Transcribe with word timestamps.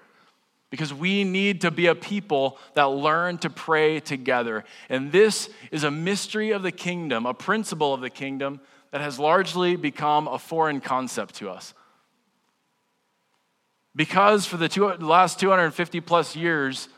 Because 0.68 0.92
we 0.92 1.22
need 1.22 1.60
to 1.60 1.70
be 1.70 1.86
a 1.86 1.94
people 1.94 2.58
that 2.74 2.86
learn 2.86 3.38
to 3.38 3.50
pray 3.50 4.00
together. 4.00 4.64
And 4.88 5.12
this 5.12 5.50
is 5.70 5.84
a 5.84 5.90
mystery 5.90 6.50
of 6.50 6.64
the 6.64 6.72
kingdom, 6.72 7.26
a 7.26 7.34
principle 7.34 7.94
of 7.94 8.00
the 8.00 8.10
kingdom 8.10 8.60
that 8.90 9.00
has 9.00 9.20
largely 9.20 9.76
become 9.76 10.26
a 10.26 10.38
foreign 10.38 10.80
concept 10.80 11.36
to 11.36 11.48
us. 11.48 11.74
Because 13.94 14.46
for 14.46 14.56
the 14.56 14.68
two, 14.68 14.88
last 14.88 15.38
250 15.38 16.00
plus 16.00 16.34
years, 16.34 16.88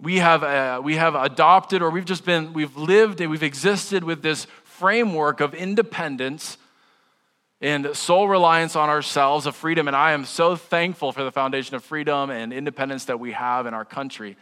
we 0.00 0.18
have, 0.18 0.42
uh, 0.42 0.80
we 0.82 0.96
have 0.96 1.14
adopted 1.14 1.82
or 1.82 1.90
we've 1.90 2.04
just 2.04 2.24
been, 2.24 2.52
we've 2.52 2.76
lived 2.76 3.20
and 3.20 3.30
we've 3.30 3.42
existed 3.42 4.04
with 4.04 4.22
this 4.22 4.46
framework 4.64 5.40
of 5.40 5.54
independence 5.54 6.58
and 7.62 7.96
sole 7.96 8.28
reliance 8.28 8.76
on 8.76 8.90
ourselves 8.90 9.46
of 9.46 9.56
freedom. 9.56 9.88
And 9.88 9.96
I 9.96 10.12
am 10.12 10.26
so 10.26 10.56
thankful 10.56 11.12
for 11.12 11.24
the 11.24 11.32
foundation 11.32 11.74
of 11.74 11.82
freedom 11.82 12.28
and 12.30 12.52
independence 12.52 13.06
that 13.06 13.18
we 13.18 13.32
have 13.32 13.66
in 13.66 13.72
our 13.72 13.84
country. 13.86 14.36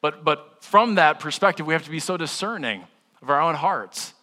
But, 0.00 0.24
but 0.24 0.62
from 0.62 0.94
that 0.94 1.18
perspective, 1.18 1.66
we 1.66 1.74
have 1.74 1.84
to 1.84 1.90
be 1.90 1.98
so 1.98 2.16
discerning 2.16 2.84
of 3.20 3.30
our 3.30 3.40
own 3.40 3.56
hearts 3.56 4.14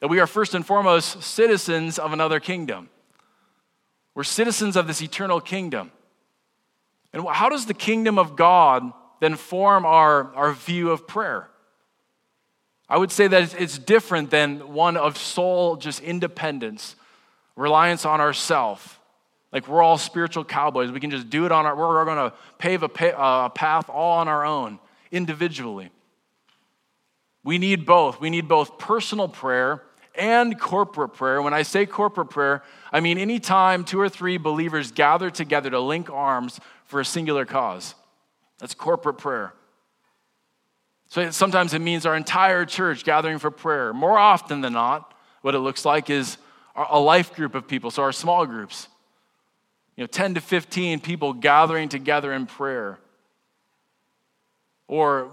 that 0.00 0.08
we 0.08 0.18
are 0.18 0.26
first 0.26 0.54
and 0.54 0.66
foremost 0.66 1.22
citizens 1.22 1.98
of 1.98 2.12
another 2.12 2.40
kingdom. 2.40 2.88
We're 4.14 4.24
citizens 4.24 4.74
of 4.76 4.88
this 4.88 5.00
eternal 5.00 5.40
kingdom. 5.40 5.92
And 7.12 7.26
how 7.28 7.48
does 7.48 7.66
the 7.66 7.74
kingdom 7.74 8.18
of 8.18 8.34
God 8.34 8.92
then 9.20 9.36
form 9.36 9.86
our, 9.86 10.34
our 10.34 10.52
view 10.52 10.90
of 10.90 11.06
prayer? 11.06 11.48
I 12.88 12.98
would 12.98 13.12
say 13.12 13.28
that 13.28 13.54
it's 13.58 13.78
different 13.78 14.30
than 14.30 14.74
one 14.74 14.96
of 14.96 15.16
sole 15.16 15.76
just 15.76 16.00
independence, 16.02 16.96
reliance 17.54 18.04
on 18.04 18.20
ourself. 18.20 18.98
Like 19.52 19.68
we're 19.68 19.82
all 19.82 19.98
spiritual 19.98 20.44
cowboys. 20.44 20.90
We 20.90 20.98
can 21.00 21.10
just 21.10 21.30
do 21.30 21.46
it 21.46 21.52
on 21.52 21.66
our, 21.66 21.76
we're 21.76 22.04
going 22.04 22.30
to 22.30 22.36
pave 22.58 22.82
a, 22.82 22.90
a 23.16 23.50
path 23.54 23.88
all 23.88 24.18
on 24.18 24.26
our 24.26 24.44
own, 24.44 24.80
individually. 25.12 25.90
We 27.42 27.58
need 27.58 27.86
both. 27.86 28.20
We 28.20 28.30
need 28.30 28.48
both 28.48 28.78
personal 28.78 29.28
prayer 29.28 29.82
and 30.14 30.58
corporate 30.58 31.14
prayer. 31.14 31.40
When 31.40 31.54
I 31.54 31.62
say 31.62 31.86
corporate 31.86 32.30
prayer, 32.30 32.62
I 32.92 33.00
mean 33.00 33.18
anytime 33.18 33.84
two 33.84 34.00
or 34.00 34.08
three 34.08 34.36
believers 34.36 34.92
gather 34.92 35.30
together 35.30 35.70
to 35.70 35.80
link 35.80 36.10
arms 36.10 36.60
for 36.84 37.00
a 37.00 37.04
singular 37.04 37.44
cause. 37.44 37.94
That's 38.60 38.74
corporate 38.74 39.18
prayer. 39.18 39.54
So 41.08 41.30
sometimes 41.30 41.74
it 41.74 41.80
means 41.80 42.06
our 42.06 42.14
entire 42.14 42.64
church 42.64 43.04
gathering 43.04 43.38
for 43.38 43.50
prayer. 43.50 43.92
More 43.92 44.16
often 44.16 44.60
than 44.60 44.74
not, 44.74 45.12
what 45.42 45.54
it 45.54 45.58
looks 45.58 45.84
like 45.84 46.08
is 46.08 46.38
a 46.76 47.00
life 47.00 47.34
group 47.34 47.54
of 47.54 47.66
people, 47.66 47.90
so 47.90 48.02
our 48.02 48.12
small 48.12 48.46
groups. 48.46 48.86
You 49.96 50.04
know, 50.04 50.06
10 50.06 50.34
to 50.34 50.40
15 50.40 51.00
people 51.00 51.32
gathering 51.32 51.88
together 51.88 52.32
in 52.32 52.46
prayer. 52.46 53.00
Or 54.86 55.32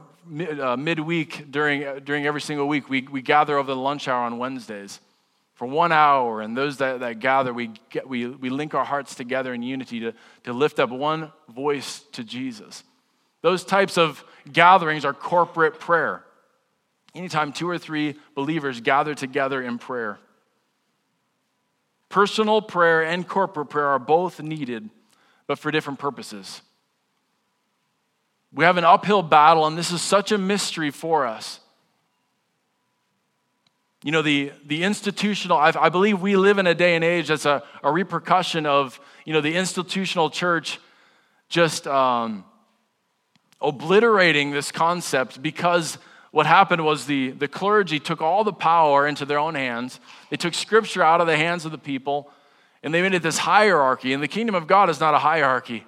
uh, 0.59 0.75
midweek 0.77 1.51
during, 1.51 1.83
uh, 1.85 1.99
during 2.03 2.25
every 2.25 2.41
single 2.41 2.67
week, 2.67 2.89
we, 2.89 3.01
we 3.03 3.21
gather 3.21 3.57
over 3.57 3.67
the 3.67 3.79
lunch 3.79 4.07
hour 4.07 4.23
on 4.23 4.37
Wednesdays 4.39 4.99
for 5.53 5.67
one 5.67 5.91
hour. 5.91 6.41
And 6.41 6.57
those 6.57 6.77
that, 6.77 7.01
that 7.01 7.19
gather, 7.19 7.53
we, 7.53 7.71
get, 7.89 8.07
we, 8.09 8.27
we 8.27 8.49
link 8.49 8.73
our 8.73 8.85
hearts 8.85 9.15
together 9.15 9.53
in 9.53 9.61
unity 9.61 9.99
to, 10.01 10.13
to 10.43 10.53
lift 10.53 10.79
up 10.79 10.89
one 10.89 11.31
voice 11.49 12.01
to 12.13 12.23
Jesus. 12.23 12.83
Those 13.41 13.63
types 13.63 13.97
of 13.97 14.23
gatherings 14.51 15.05
are 15.05 15.13
corporate 15.13 15.79
prayer. 15.79 16.23
Anytime 17.13 17.51
two 17.51 17.69
or 17.69 17.77
three 17.77 18.15
believers 18.35 18.81
gather 18.81 19.15
together 19.15 19.61
in 19.61 19.77
prayer. 19.77 20.19
Personal 22.09 22.61
prayer 22.61 23.03
and 23.03 23.27
corporate 23.27 23.69
prayer 23.69 23.87
are 23.87 23.99
both 23.99 24.41
needed, 24.41 24.89
but 25.45 25.59
for 25.59 25.71
different 25.71 25.99
purposes. 25.99 26.61
We 28.53 28.63
have 28.63 28.77
an 28.77 28.85
uphill 28.85 29.23
battle, 29.23 29.65
and 29.67 29.77
this 29.77 29.91
is 29.91 30.01
such 30.01 30.31
a 30.31 30.37
mystery 30.37 30.89
for 30.89 31.25
us. 31.25 31.59
You 34.03 34.11
know, 34.11 34.21
the, 34.21 34.51
the 34.65 34.83
institutional, 34.83 35.57
I, 35.57 35.73
I 35.77 35.89
believe 35.89 36.21
we 36.21 36.37
live 36.37 36.59
in 36.59 36.67
a 36.67 36.75
day 36.75 36.95
and 36.95 37.03
age 37.03 37.27
that's 37.27 37.45
a, 37.45 37.63
a 37.83 37.91
repercussion 37.91 38.65
of, 38.65 38.99
you 39.25 39.33
know, 39.33 39.41
the 39.41 39.55
institutional 39.55 40.29
church 40.29 40.79
just 41.49 41.87
um, 41.87 42.45
obliterating 43.61 44.51
this 44.51 44.71
concept 44.71 45.41
because 45.41 45.97
what 46.31 46.45
happened 46.45 46.85
was 46.85 47.05
the, 47.05 47.31
the 47.31 47.47
clergy 47.47 47.99
took 47.99 48.21
all 48.21 48.43
the 48.43 48.53
power 48.53 49.07
into 49.07 49.25
their 49.25 49.39
own 49.39 49.55
hands. 49.55 49.99
They 50.29 50.37
took 50.37 50.53
scripture 50.53 51.01
out 51.01 51.21
of 51.21 51.27
the 51.27 51.37
hands 51.37 51.65
of 51.65 51.71
the 51.71 51.77
people, 51.77 52.29
and 52.83 52.93
they 52.93 53.01
made 53.01 53.13
it 53.13 53.23
this 53.23 53.39
hierarchy. 53.39 54.13
And 54.13 54.21
the 54.21 54.27
kingdom 54.27 54.55
of 54.55 54.67
God 54.67 54.89
is 54.89 54.99
not 54.99 55.13
a 55.13 55.19
hierarchy 55.19 55.85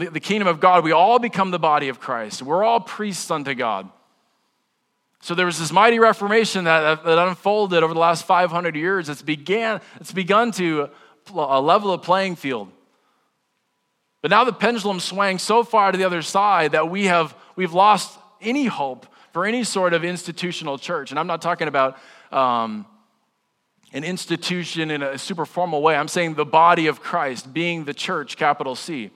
the, 0.00 0.10
the 0.10 0.20
kingdom 0.20 0.48
of 0.48 0.60
God, 0.60 0.84
we 0.84 0.92
all 0.92 1.18
become 1.18 1.50
the 1.50 1.58
body 1.58 1.88
of 1.88 2.00
Christ. 2.00 2.42
We're 2.42 2.64
all 2.64 2.80
priests 2.80 3.30
unto 3.30 3.54
God. 3.54 3.88
So 5.20 5.34
there 5.34 5.46
was 5.46 5.58
this 5.58 5.72
mighty 5.72 5.98
reformation 5.98 6.64
that, 6.64 7.04
that 7.04 7.18
unfolded 7.18 7.82
over 7.82 7.94
the 7.94 8.00
last 8.00 8.26
500 8.26 8.76
years. 8.76 9.08
It's, 9.08 9.22
began, 9.22 9.80
it's 10.00 10.12
begun 10.12 10.52
to 10.52 10.90
a 11.34 11.60
level 11.60 11.92
of 11.92 12.02
playing 12.02 12.36
field. 12.36 12.70
But 14.24 14.30
now 14.30 14.44
the 14.44 14.54
pendulum 14.54 15.00
swang 15.00 15.36
so 15.38 15.62
far 15.62 15.92
to 15.92 15.98
the 15.98 16.04
other 16.04 16.22
side 16.22 16.72
that 16.72 16.88
we 16.88 17.04
have, 17.04 17.36
we've 17.56 17.74
lost 17.74 18.18
any 18.40 18.64
hope 18.64 19.06
for 19.34 19.44
any 19.44 19.64
sort 19.64 19.92
of 19.92 20.02
institutional 20.02 20.78
church. 20.78 21.10
And 21.10 21.20
I'm 21.20 21.26
not 21.26 21.42
talking 21.42 21.68
about 21.68 21.98
um, 22.32 22.86
an 23.92 24.02
institution 24.02 24.90
in 24.90 25.02
a 25.02 25.18
super 25.18 25.44
formal 25.44 25.82
way. 25.82 25.94
I'm 25.94 26.08
saying 26.08 26.36
the 26.36 26.46
body 26.46 26.86
of 26.86 27.02
Christ, 27.02 27.52
being 27.52 27.84
the 27.84 27.92
church, 27.92 28.38
capital 28.38 28.74
C 28.74 29.10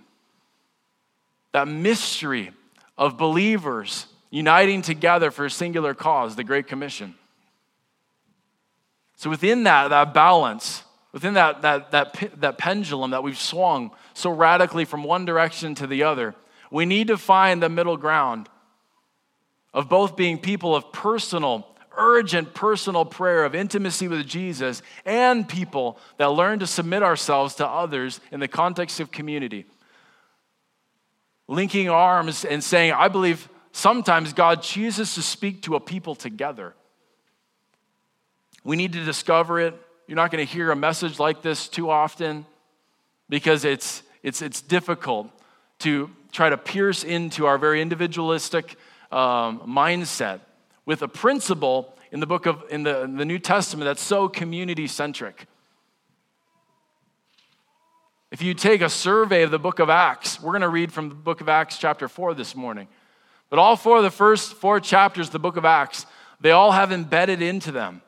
that 1.52 1.66
mystery 1.66 2.50
of 2.98 3.16
believers 3.16 4.08
uniting 4.28 4.82
together 4.82 5.30
for 5.30 5.46
a 5.46 5.50
singular 5.50 5.94
cause, 5.94 6.36
the 6.36 6.44
Great 6.44 6.66
Commission. 6.66 7.14
So, 9.16 9.30
within 9.30 9.62
that, 9.62 9.88
that 9.88 10.12
balance, 10.12 10.84
within 11.12 11.32
that, 11.32 11.62
that, 11.62 11.92
that, 11.92 12.40
that 12.42 12.58
pendulum 12.58 13.12
that 13.12 13.22
we've 13.22 13.38
swung 13.38 13.90
so 14.18 14.30
radically 14.30 14.84
from 14.84 15.04
one 15.04 15.24
direction 15.24 15.74
to 15.76 15.86
the 15.86 16.02
other, 16.02 16.34
we 16.70 16.84
need 16.84 17.08
to 17.08 17.16
find 17.16 17.62
the 17.62 17.68
middle 17.68 17.96
ground 17.96 18.48
of 19.72 19.88
both 19.88 20.16
being 20.16 20.38
people 20.38 20.74
of 20.74 20.92
personal, 20.92 21.66
urgent 21.96 22.52
personal 22.54 23.04
prayer, 23.04 23.44
of 23.44 23.54
intimacy 23.54 24.08
with 24.08 24.26
Jesus, 24.26 24.82
and 25.04 25.48
people 25.48 25.98
that 26.16 26.32
learn 26.32 26.58
to 26.58 26.66
submit 26.66 27.02
ourselves 27.02 27.54
to 27.56 27.66
others 27.66 28.20
in 28.32 28.40
the 28.40 28.48
context 28.48 29.00
of 29.00 29.10
community 29.10 29.66
linking 31.48 31.88
arms 31.88 32.44
and 32.44 32.62
saying, 32.62 32.92
I 32.92 33.08
believe 33.08 33.48
sometimes 33.72 34.34
God 34.34 34.62
chooses 34.62 35.14
to 35.14 35.22
speak 35.22 35.62
to 35.62 35.76
a 35.76 35.80
people 35.80 36.14
together. 36.14 36.74
We 38.62 38.76
need 38.76 38.92
to 38.92 39.04
discover 39.04 39.58
it. 39.60 39.74
You're 40.06 40.16
not 40.16 40.30
going 40.30 40.46
to 40.46 40.52
hear 40.52 40.70
a 40.70 40.76
message 40.76 41.18
like 41.18 41.42
this 41.42 41.68
too 41.68 41.90
often 41.90 42.44
because 43.28 43.64
it's, 43.64 44.02
it's, 44.28 44.42
it's 44.42 44.60
difficult 44.60 45.28
to 45.80 46.10
try 46.30 46.50
to 46.50 46.56
pierce 46.56 47.02
into 47.02 47.46
our 47.46 47.58
very 47.58 47.80
individualistic 47.80 48.76
um, 49.10 49.60
mindset 49.60 50.40
with 50.84 51.02
a 51.02 51.08
principle 51.08 51.94
in 52.12 52.20
the 52.20 52.26
book 52.26 52.46
of 52.46 52.62
in 52.70 52.82
the, 52.82 53.02
in 53.02 53.16
the 53.16 53.24
New 53.24 53.38
Testament 53.38 53.86
that's 53.86 54.02
so 54.02 54.28
community 54.28 54.86
centric. 54.86 55.46
If 58.30 58.42
you 58.42 58.52
take 58.52 58.82
a 58.82 58.90
survey 58.90 59.42
of 59.42 59.50
the 59.50 59.58
book 59.58 59.78
of 59.78 59.88
Acts, 59.88 60.40
we're 60.40 60.52
going 60.52 60.60
to 60.60 60.68
read 60.68 60.92
from 60.92 61.08
the 61.08 61.14
book 61.14 61.40
of 61.40 61.48
Acts, 61.48 61.78
chapter 61.78 62.08
4, 62.08 62.34
this 62.34 62.54
morning. 62.54 62.86
But 63.48 63.58
all 63.58 63.74
four 63.74 63.96
of 63.96 64.02
the 64.02 64.10
first 64.10 64.52
four 64.52 64.80
chapters 64.80 65.28
of 65.28 65.32
the 65.32 65.38
book 65.38 65.56
of 65.56 65.64
Acts, 65.64 66.04
they 66.38 66.50
all 66.50 66.72
have 66.72 66.92
embedded 66.92 67.40
into 67.40 67.72
them, 67.72 68.02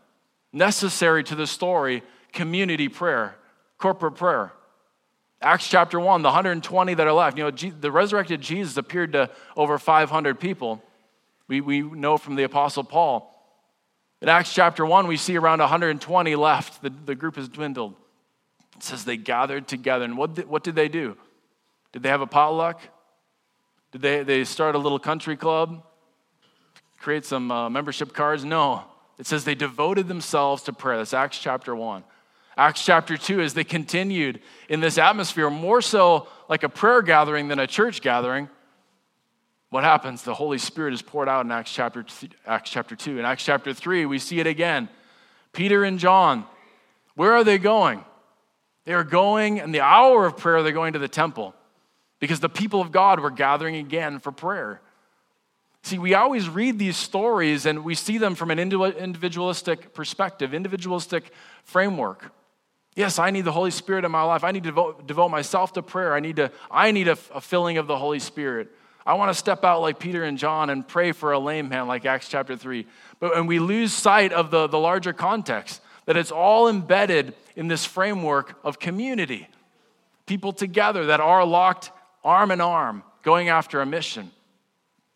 necessary 0.52 1.24
to 1.24 1.34
the 1.34 1.46
story, 1.46 2.02
community 2.34 2.88
prayer, 2.88 3.36
corporate 3.78 4.16
prayer. 4.16 4.52
Acts 5.42 5.68
chapter 5.68 5.98
1, 5.98 6.22
the 6.22 6.28
120 6.28 6.94
that 6.94 7.06
are 7.06 7.12
left. 7.12 7.38
You 7.38 7.44
know, 7.44 7.50
the 7.50 7.90
resurrected 7.90 8.40
Jesus 8.40 8.76
appeared 8.76 9.12
to 9.12 9.30
over 9.56 9.78
500 9.78 10.38
people. 10.38 10.82
We, 11.48 11.60
we 11.60 11.80
know 11.80 12.18
from 12.18 12.36
the 12.36 12.42
Apostle 12.42 12.84
Paul. 12.84 13.26
In 14.20 14.28
Acts 14.28 14.52
chapter 14.52 14.84
1, 14.84 15.06
we 15.06 15.16
see 15.16 15.36
around 15.38 15.60
120 15.60 16.36
left. 16.36 16.82
The, 16.82 16.90
the 16.90 17.14
group 17.14 17.36
has 17.36 17.48
dwindled. 17.48 17.94
It 18.76 18.82
says 18.82 19.04
they 19.04 19.16
gathered 19.16 19.66
together. 19.66 20.04
And 20.04 20.18
what 20.18 20.34
did, 20.34 20.46
what 20.46 20.62
did 20.62 20.74
they 20.74 20.88
do? 20.88 21.16
Did 21.92 22.02
they 22.02 22.10
have 22.10 22.20
a 22.20 22.26
potluck? 22.26 22.80
Did 23.92 24.02
they, 24.02 24.22
they 24.22 24.44
start 24.44 24.74
a 24.74 24.78
little 24.78 24.98
country 24.98 25.36
club? 25.36 25.82
Create 26.98 27.24
some 27.24 27.50
uh, 27.50 27.70
membership 27.70 28.12
cards? 28.12 28.44
No. 28.44 28.84
It 29.18 29.26
says 29.26 29.44
they 29.44 29.54
devoted 29.54 30.06
themselves 30.06 30.62
to 30.64 30.72
prayer. 30.74 30.98
That's 30.98 31.14
Acts 31.14 31.38
chapter 31.38 31.74
1. 31.74 32.04
Acts 32.60 32.84
chapter 32.84 33.16
2, 33.16 33.40
as 33.40 33.54
they 33.54 33.64
continued 33.64 34.38
in 34.68 34.80
this 34.80 34.98
atmosphere, 34.98 35.48
more 35.48 35.80
so 35.80 36.28
like 36.46 36.62
a 36.62 36.68
prayer 36.68 37.00
gathering 37.00 37.48
than 37.48 37.58
a 37.58 37.66
church 37.66 38.02
gathering, 38.02 38.50
what 39.70 39.82
happens? 39.82 40.24
The 40.24 40.34
Holy 40.34 40.58
Spirit 40.58 40.92
is 40.92 41.00
poured 41.00 41.26
out 41.26 41.46
in 41.46 41.50
Acts 41.52 41.72
chapter, 41.72 42.04
Acts 42.46 42.68
chapter 42.68 42.94
2. 42.94 43.18
In 43.18 43.24
Acts 43.24 43.46
chapter 43.46 43.72
3, 43.72 44.04
we 44.04 44.18
see 44.18 44.40
it 44.40 44.46
again. 44.46 44.90
Peter 45.54 45.84
and 45.84 45.98
John, 45.98 46.44
where 47.14 47.32
are 47.32 47.44
they 47.44 47.56
going? 47.56 48.04
They 48.84 48.92
are 48.92 49.04
going, 49.04 49.56
in 49.56 49.72
the 49.72 49.80
hour 49.80 50.26
of 50.26 50.36
prayer, 50.36 50.62
they're 50.62 50.72
going 50.72 50.92
to 50.92 50.98
the 50.98 51.08
temple 51.08 51.54
because 52.18 52.40
the 52.40 52.50
people 52.50 52.82
of 52.82 52.92
God 52.92 53.20
were 53.20 53.30
gathering 53.30 53.76
again 53.76 54.18
for 54.18 54.32
prayer. 54.32 54.82
See, 55.82 55.96
we 55.96 56.12
always 56.12 56.46
read 56.46 56.78
these 56.78 56.98
stories 56.98 57.64
and 57.64 57.86
we 57.86 57.94
see 57.94 58.18
them 58.18 58.34
from 58.34 58.50
an 58.50 58.58
individualistic 58.58 59.94
perspective, 59.94 60.52
individualistic 60.52 61.32
framework. 61.64 62.32
Yes, 62.96 63.18
I 63.18 63.30
need 63.30 63.44
the 63.44 63.52
Holy 63.52 63.70
Spirit 63.70 64.04
in 64.04 64.10
my 64.10 64.22
life. 64.22 64.42
I 64.42 64.50
need 64.50 64.64
to 64.64 64.70
devote, 64.70 65.06
devote 65.06 65.28
myself 65.28 65.72
to 65.74 65.82
prayer. 65.82 66.14
I 66.14 66.20
need, 66.20 66.36
to, 66.36 66.50
I 66.70 66.90
need 66.90 67.08
a, 67.08 67.16
a 67.32 67.40
filling 67.40 67.78
of 67.78 67.86
the 67.86 67.96
Holy 67.96 68.18
Spirit. 68.18 68.68
I 69.06 69.14
want 69.14 69.30
to 69.30 69.34
step 69.34 69.64
out 69.64 69.80
like 69.80 69.98
Peter 69.98 70.24
and 70.24 70.36
John 70.36 70.70
and 70.70 70.86
pray 70.86 71.12
for 71.12 71.32
a 71.32 71.38
lame 71.38 71.68
man 71.68 71.86
like 71.86 72.04
Acts 72.04 72.28
chapter 72.28 72.56
3. 72.56 72.86
But 73.18 73.36
and 73.36 73.48
we 73.48 73.58
lose 73.58 73.92
sight 73.92 74.32
of 74.32 74.50
the, 74.50 74.66
the 74.66 74.78
larger 74.78 75.12
context 75.12 75.80
that 76.06 76.16
it's 76.16 76.30
all 76.30 76.68
embedded 76.68 77.34
in 77.56 77.68
this 77.68 77.84
framework 77.84 78.58
of 78.64 78.78
community. 78.78 79.48
People 80.26 80.52
together 80.52 81.06
that 81.06 81.20
are 81.20 81.44
locked 81.44 81.90
arm 82.24 82.50
in 82.50 82.60
arm, 82.60 83.02
going 83.22 83.48
after 83.48 83.80
a 83.80 83.86
mission. 83.86 84.30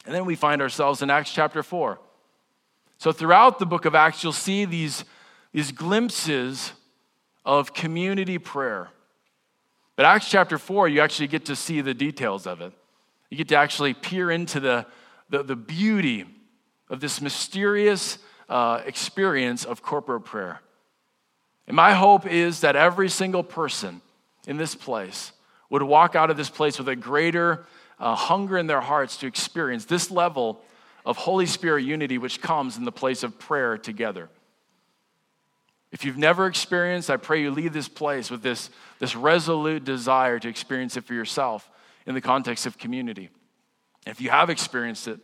And 0.07 0.15
then 0.15 0.25
we 0.25 0.35
find 0.35 0.63
ourselves 0.63 1.03
in 1.03 1.11
Acts 1.11 1.33
chapter 1.33 1.63
4. 1.63 1.99
So 2.99 3.13
throughout 3.13 3.59
the 3.59 3.67
book 3.67 3.85
of 3.85 3.95
Acts, 3.95 4.23
you'll 4.23 4.33
see 4.33 4.65
these, 4.65 5.05
these 5.53 5.73
glimpses 5.73 6.73
of 7.45 7.75
community 7.75 8.39
prayer. 8.39 8.91
But 9.97 10.07
Acts 10.07 10.29
chapter 10.29 10.59
4, 10.59 10.89
you 10.89 11.01
actually 11.01 11.29
get 11.29 11.45
to 11.47 11.57
see 11.57 11.81
the 11.81 11.95
details 11.95 12.47
of 12.47 12.61
it. 12.61 12.73
You 13.31 13.37
get 13.37 13.49
to 13.49 13.57
actually 13.57 13.95
peer 13.95 14.31
into 14.31 14.61
the, 14.61 14.87
the, 15.31 15.43
the 15.43 15.57
beauty 15.57 16.25
of 16.91 17.01
this 17.01 17.21
mysterious 17.21 18.19
uh, 18.49 18.83
experience 18.85 19.65
of 19.65 19.83
corporate 19.83 20.25
prayer. 20.25 20.61
And 21.67 21.77
my 21.77 21.93
hope 21.95 22.27
is 22.27 22.61
that 22.61 22.77
every 22.77 23.09
single 23.09 23.43
person 23.43 24.03
in 24.47 24.57
this 24.57 24.75
place 24.75 25.33
would 25.71 25.83
walk 25.83 26.15
out 26.15 26.31
of 26.31 26.37
this 26.37 26.51
place 26.51 26.79
with 26.79 26.89
a 26.89 26.97
greater 26.97 27.67
uh, 27.99 28.15
hunger 28.15 28.59
in 28.59 28.67
their 28.67 28.81
hearts 28.81 29.17
to 29.19 29.27
experience 29.27 29.85
this 29.85 30.11
level 30.11 30.61
of 31.07 31.17
Holy 31.17 31.47
Spirit 31.47 31.85
unity, 31.85 32.19
which 32.19 32.41
comes 32.41 32.77
in 32.77 32.85
the 32.85 32.93
place 32.93 33.23
of 33.23 33.39
prayer 33.39 33.79
together. 33.79 34.29
If 35.95 36.05
you've 36.05 36.19
never 36.19 36.49
experienced, 36.49 37.09
I 37.09 37.19
pray 37.19 37.41
you 37.41 37.53
leave 37.53 37.73
this 37.73 37.87
place 37.87 38.29
with 38.29 38.43
this, 38.43 38.69
this 38.99 39.15
resolute 39.15 39.85
desire 39.85 40.41
to 40.41 40.49
experience 40.49 40.97
it 40.97 41.05
for 41.05 41.15
yourself 41.15 41.71
in 42.05 42.15
the 42.15 42.21
context 42.21 42.67
of 42.67 42.77
community. 42.77 43.31
If 44.05 44.21
you 44.21 44.29
have 44.31 44.51
experienced 44.51 45.07
it, 45.07 45.21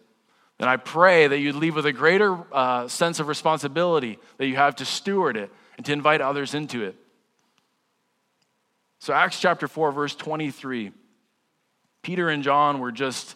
then 0.58 0.68
I 0.68 0.76
pray 0.76 1.26
that 1.26 1.40
you 1.40 1.52
leave 1.52 1.74
with 1.74 1.86
a 1.86 1.92
greater 1.92 2.38
uh, 2.54 2.86
sense 2.86 3.18
of 3.18 3.26
responsibility 3.26 4.20
that 4.38 4.46
you 4.46 4.54
have 4.54 4.76
to 4.76 4.84
steward 4.84 5.36
it 5.36 5.50
and 5.76 5.84
to 5.86 5.92
invite 5.92 6.20
others 6.20 6.54
into 6.54 6.84
it. 6.84 6.94
So, 9.00 9.12
Acts 9.12 9.40
chapter 9.40 9.66
4, 9.66 9.90
verse 9.90 10.14
23. 10.14 10.92
Peter 12.02 12.28
and 12.28 12.44
John 12.44 12.78
were 12.78 12.92
just 12.92 13.34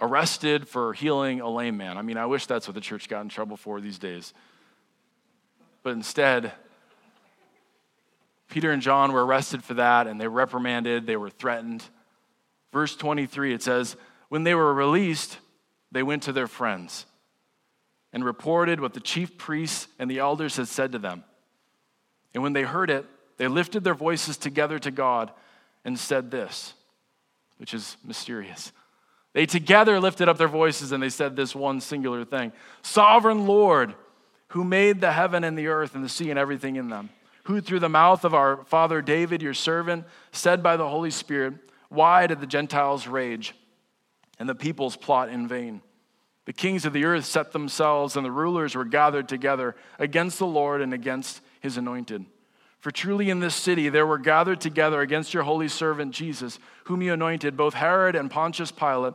arrested 0.00 0.66
for 0.66 0.94
healing 0.94 1.40
a 1.40 1.48
lame 1.48 1.76
man. 1.76 1.96
I 1.96 2.02
mean, 2.02 2.16
I 2.16 2.26
wish 2.26 2.46
that's 2.46 2.66
what 2.66 2.74
the 2.74 2.80
church 2.80 3.08
got 3.08 3.20
in 3.20 3.28
trouble 3.28 3.56
for 3.56 3.80
these 3.80 4.00
days. 4.00 4.34
But 5.86 5.92
instead, 5.92 6.50
Peter 8.50 8.72
and 8.72 8.82
John 8.82 9.12
were 9.12 9.24
arrested 9.24 9.62
for 9.62 9.74
that 9.74 10.08
and 10.08 10.20
they 10.20 10.26
reprimanded, 10.26 11.06
they 11.06 11.16
were 11.16 11.30
threatened. 11.30 11.84
Verse 12.72 12.96
23, 12.96 13.54
it 13.54 13.62
says, 13.62 13.94
When 14.28 14.42
they 14.42 14.56
were 14.56 14.74
released, 14.74 15.38
they 15.92 16.02
went 16.02 16.24
to 16.24 16.32
their 16.32 16.48
friends 16.48 17.06
and 18.12 18.24
reported 18.24 18.80
what 18.80 18.94
the 18.94 19.00
chief 19.00 19.38
priests 19.38 19.86
and 19.96 20.10
the 20.10 20.18
elders 20.18 20.56
had 20.56 20.66
said 20.66 20.90
to 20.90 20.98
them. 20.98 21.22
And 22.34 22.42
when 22.42 22.52
they 22.52 22.64
heard 22.64 22.90
it, 22.90 23.06
they 23.36 23.46
lifted 23.46 23.84
their 23.84 23.94
voices 23.94 24.36
together 24.36 24.80
to 24.80 24.90
God 24.90 25.30
and 25.84 25.96
said 25.96 26.32
this, 26.32 26.74
which 27.58 27.72
is 27.72 27.96
mysterious. 28.04 28.72
They 29.34 29.46
together 29.46 30.00
lifted 30.00 30.28
up 30.28 30.36
their 30.36 30.48
voices 30.48 30.90
and 30.90 31.00
they 31.00 31.10
said 31.10 31.36
this 31.36 31.54
one 31.54 31.80
singular 31.80 32.24
thing 32.24 32.50
Sovereign 32.82 33.46
Lord, 33.46 33.94
who 34.48 34.64
made 34.64 35.00
the 35.00 35.12
heaven 35.12 35.44
and 35.44 35.58
the 35.58 35.68
earth 35.68 35.94
and 35.94 36.04
the 36.04 36.08
sea 36.08 36.30
and 36.30 36.38
everything 36.38 36.76
in 36.76 36.88
them, 36.88 37.10
who 37.44 37.60
through 37.60 37.80
the 37.80 37.88
mouth 37.88 38.24
of 38.24 38.34
our 38.34 38.64
father 38.64 39.02
David, 39.02 39.42
your 39.42 39.54
servant, 39.54 40.04
said 40.32 40.62
by 40.62 40.76
the 40.76 40.88
Holy 40.88 41.10
Spirit, 41.10 41.54
Why 41.88 42.26
did 42.26 42.40
the 42.40 42.46
Gentiles 42.46 43.06
rage 43.06 43.54
and 44.38 44.48
the 44.48 44.54
peoples 44.54 44.96
plot 44.96 45.28
in 45.28 45.48
vain? 45.48 45.82
The 46.46 46.52
kings 46.52 46.84
of 46.84 46.92
the 46.92 47.04
earth 47.04 47.24
set 47.24 47.52
themselves, 47.52 48.16
and 48.16 48.24
the 48.24 48.30
rulers 48.30 48.76
were 48.76 48.84
gathered 48.84 49.28
together 49.28 49.74
against 49.98 50.38
the 50.38 50.46
Lord 50.46 50.80
and 50.80 50.94
against 50.94 51.40
his 51.60 51.76
anointed. 51.76 52.24
For 52.78 52.92
truly 52.92 53.30
in 53.30 53.40
this 53.40 53.56
city 53.56 53.88
there 53.88 54.06
were 54.06 54.18
gathered 54.18 54.60
together 54.60 55.00
against 55.00 55.34
your 55.34 55.42
holy 55.42 55.66
servant 55.66 56.14
Jesus, 56.14 56.60
whom 56.84 57.02
you 57.02 57.12
anointed, 57.12 57.56
both 57.56 57.74
Herod 57.74 58.14
and 58.14 58.30
Pontius 58.30 58.70
Pilate, 58.70 59.14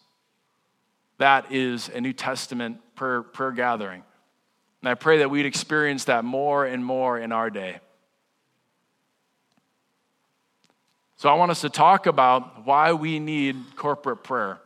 That 1.21 1.51
is 1.51 1.87
a 1.89 2.01
New 2.01 2.13
Testament 2.13 2.79
prayer, 2.95 3.21
prayer 3.21 3.51
gathering. 3.51 4.01
And 4.81 4.89
I 4.89 4.95
pray 4.95 5.19
that 5.19 5.29
we'd 5.29 5.45
experience 5.45 6.05
that 6.05 6.25
more 6.25 6.65
and 6.65 6.83
more 6.83 7.19
in 7.19 7.31
our 7.31 7.51
day. 7.51 7.79
So 11.17 11.29
I 11.29 11.35
want 11.35 11.51
us 11.51 11.61
to 11.61 11.69
talk 11.69 12.07
about 12.07 12.65
why 12.65 12.93
we 12.93 13.19
need 13.19 13.55
corporate 13.75 14.23
prayer. 14.23 14.61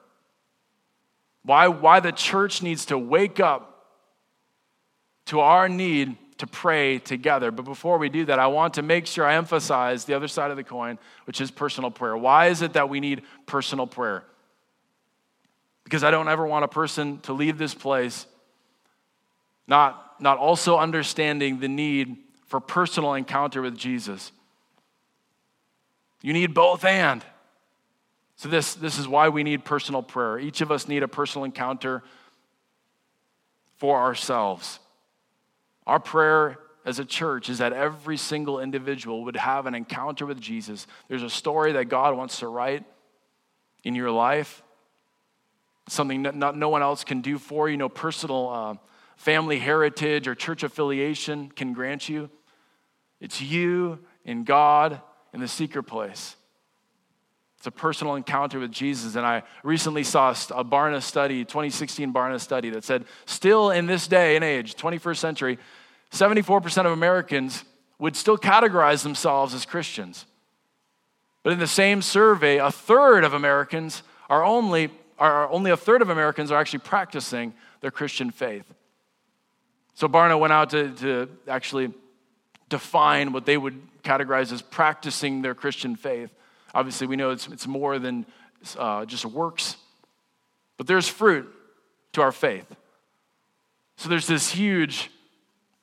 Why, 1.44 1.68
why 1.68 2.00
the 2.00 2.14
church 2.14 2.62
needs 2.62 2.86
to 2.86 2.98
wake 2.98 3.42
up 3.42 3.88
to 5.26 5.42
our 5.42 5.68
need 5.68 6.16
to 6.38 6.48
pray 6.48 7.00
together. 7.00 7.52
But 7.52 7.66
before 7.66 7.98
we 7.98 8.08
do 8.08 8.24
that, 8.28 8.40
I 8.40 8.48
want 8.48 8.76
to 8.76 8.82
make 8.82 9.08
sure 9.08 9.26
I 9.26 9.36
emphasize 9.36 10.06
the 10.06 10.14
other 10.14 10.30
side 10.30 10.52
of 10.52 10.58
the 10.58 10.64
coin, 10.64 11.00
which 11.26 11.42
is 11.42 11.52
personal 11.52 11.92
prayer. 11.92 12.16
Why 12.16 12.48
is 12.48 12.62
it 12.62 12.72
that 12.74 12.88
we 12.88 13.02
need 13.02 13.24
personal 13.46 13.88
prayer? 13.88 14.24
Because 15.86 16.04
I 16.04 16.12
don't 16.12 16.28
ever 16.28 16.46
want 16.46 16.66
a 16.66 16.68
person 16.68 17.20
to 17.22 17.34
leave 17.34 17.58
this 17.58 17.74
place 17.74 18.26
not, 19.68 20.16
not 20.20 20.38
also 20.38 20.78
understanding 20.78 21.60
the 21.60 21.68
need 21.68 22.18
for 22.48 22.60
personal 22.60 23.14
encounter 23.14 23.62
with 23.62 23.78
Jesus. 23.78 24.32
You 26.22 26.34
need 26.34 26.54
both 26.54 26.86
and. 26.86 27.24
So, 28.38 28.50
this, 28.50 28.74
this 28.76 28.98
is 28.98 29.08
why 29.08 29.30
we 29.30 29.44
need 29.44 29.64
personal 29.64 30.04
prayer. 30.04 30.38
Each 30.38 30.62
of 30.62 30.72
us 30.72 30.88
need 30.88 31.04
a 31.04 31.08
personal 31.08 31.46
encounter 31.46 32.04
for 33.78 34.00
ourselves. 34.00 34.80
Our 35.88 36.00
prayer 36.00 36.58
as 36.84 37.00
a 37.00 37.06
church 37.06 37.50
is 37.50 37.60
that 37.60 37.74
every 37.74 38.18
single 38.18 38.60
individual 38.60 39.24
would 39.24 39.38
have 39.38 39.66
an 39.66 39.74
encounter 39.74 40.26
with 40.26 40.40
Jesus. 40.40 40.86
There's 41.08 41.24
a 41.24 41.30
story 41.30 41.74
that 41.74 41.86
God 41.86 42.16
wants 42.18 42.40
to 42.40 42.48
write 42.48 42.84
in 43.84 43.96
your 43.96 44.12
life, 44.12 44.62
something 45.88 46.24
that 46.24 46.36
not, 46.36 46.58
no 46.58 46.70
one 46.70 46.82
else 46.82 47.04
can 47.04 47.22
do 47.22 47.38
for 47.38 47.70
you, 47.70 47.78
no 47.78 47.90
personal 47.90 48.50
uh, 48.50 48.76
family 49.18 49.60
heritage 49.60 50.28
or 50.28 50.36
church 50.36 50.64
affiliation 50.64 51.52
can 51.56 51.74
grant 51.74 52.10
you. 52.10 52.30
It's 53.20 53.42
you 53.42 54.00
and 54.26 54.46
God 54.46 55.02
in 55.34 55.40
the 55.40 55.48
secret 55.48 55.84
place. 55.84 56.36
It's 57.58 57.68
a 57.68 57.72
personal 57.72 58.16
encounter 58.16 58.60
with 58.60 58.72
Jesus. 58.72 59.16
And 59.16 59.26
I 59.26 59.44
recently 59.64 60.04
saw 60.04 60.30
a 60.30 60.64
Barna 60.64 61.02
study, 61.02 61.44
2016 61.44 62.14
Barna 62.14 62.40
study, 62.40 62.70
that 62.70 62.84
said, 62.84 63.06
still 63.26 63.72
in 63.72 63.88
this 63.88 64.08
day 64.08 64.36
and 64.36 64.46
age, 64.46 64.76
21st 64.76 65.18
century, 65.18 65.58
74% 66.12 66.86
of 66.86 66.92
Americans 66.92 67.64
would 67.98 68.16
still 68.16 68.38
categorize 68.38 69.04
themselves 69.04 69.54
as 69.54 69.66
Christians. 69.66 70.26
But 71.44 71.54
in 71.54 71.60
the 71.60 71.68
same 71.68 72.02
survey, 72.02 72.58
a 72.58 72.72
third 72.72 73.24
of 73.24 73.34
Americans 73.34 74.04
are 74.30 74.44
only, 74.44 74.90
are 75.18 75.50
only 75.50 75.72
a 75.72 75.78
third 75.78 76.02
of 76.02 76.10
Americans 76.10 76.52
are 76.52 76.60
actually 76.60 76.80
practicing 76.80 77.54
their 77.82 77.92
Christian 77.92 78.32
faith. 78.32 78.66
So 79.94 80.08
Barna 80.08 80.38
went 80.40 80.52
out 80.52 80.72
to, 80.72 80.92
to 80.92 81.30
actually 81.48 81.94
define 82.70 83.32
what 83.32 83.46
they 83.46 83.58
would 83.58 83.80
categorize 84.04 84.52
as 84.52 84.62
practicing 84.62 85.42
their 85.42 85.56
Christian 85.56 85.96
faith. 85.96 86.32
Obviously, 86.74 87.08
we 87.08 87.16
know 87.16 87.30
it's, 87.30 87.48
it's 87.48 87.68
more 87.68 87.98
than 88.00 88.26
uh, 88.78 89.06
just 89.06 89.26
works, 89.26 89.78
but 90.78 90.88
there's 90.88 91.08
fruit 91.08 91.50
to 92.14 92.22
our 92.22 92.32
faith. 92.32 92.76
So 93.98 94.10
there's 94.10 94.28
this 94.28 94.52
huge 94.52 95.10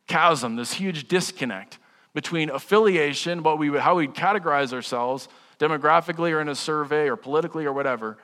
chasm, 0.07 0.57
this 0.57 0.75
huge 0.75 1.09
disconnect 1.09 1.79
between 2.13 2.51
affiliation, 2.51 3.43
what 3.43 3.59
we 3.59 3.69
how 3.79 3.95
we 3.95 4.07
categorize 4.07 4.73
ourselves 4.73 5.29
demographically 5.59 6.33
or 6.33 6.41
in 6.41 6.49
a 6.49 6.55
survey 6.55 7.09
or 7.09 7.17
politically 7.17 7.65
or 7.65 7.73
whatever, 7.73 8.19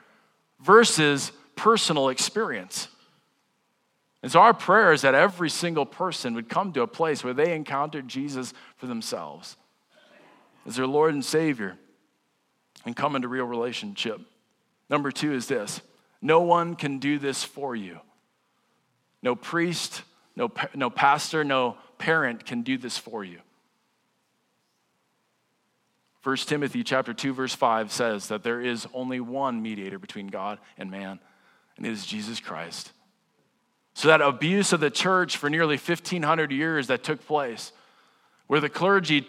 versus 0.59 1.31
personal 1.55 2.09
experience. 2.09 2.87
And 4.21 4.31
so 4.31 4.41
our 4.41 4.53
prayer 4.53 4.91
is 4.91 5.01
that 5.01 5.15
every 5.15 5.49
single 5.49 5.85
person 5.85 6.33
would 6.33 6.49
come 6.49 6.73
to 6.73 6.81
a 6.81 6.87
place 6.87 7.23
where 7.23 7.33
they 7.33 7.55
encountered 7.55 8.07
Jesus 8.07 8.53
for 8.75 8.87
themselves 8.87 9.55
as 10.65 10.75
their 10.75 10.87
Lord 10.87 11.13
and 11.13 11.23
Savior 11.23 11.77
and 12.85 12.95
come 12.95 13.15
into 13.15 13.27
real 13.27 13.45
relationship. 13.45 14.19
Number 14.89 15.11
two 15.11 15.33
is 15.33 15.47
this 15.47 15.81
no 16.21 16.41
one 16.41 16.75
can 16.75 16.99
do 16.99 17.17
this 17.17 17.43
for 17.43 17.75
you. 17.75 17.99
No 19.21 19.35
priest, 19.35 20.03
no, 20.35 20.51
no 20.73 20.89
pastor, 20.89 21.43
no 21.43 21.77
parent 21.97 22.45
can 22.45 22.61
do 22.61 22.77
this 22.77 22.97
for 22.97 23.23
you. 23.23 23.39
1 26.23 26.37
Timothy 26.37 26.83
chapter 26.83 27.13
2 27.13 27.33
verse 27.33 27.55
5 27.55 27.91
says 27.91 28.27
that 28.27 28.43
there 28.43 28.59
is 28.59 28.87
only 28.93 29.19
one 29.19 29.61
mediator 29.61 29.99
between 29.99 30.27
God 30.27 30.59
and 30.77 30.91
man, 30.91 31.19
and 31.77 31.85
it 31.85 31.91
is 31.91 32.05
Jesus 32.05 32.39
Christ. 32.39 32.91
So 33.93 34.07
that 34.09 34.21
abuse 34.21 34.73
of 34.73 34.79
the 34.79 34.89
church 34.89 35.37
for 35.37 35.49
nearly 35.49 35.75
1500 35.75 36.51
years 36.51 36.87
that 36.87 37.03
took 37.03 37.25
place 37.25 37.71
where 38.47 38.59
the 38.59 38.69
clergy 38.69 39.27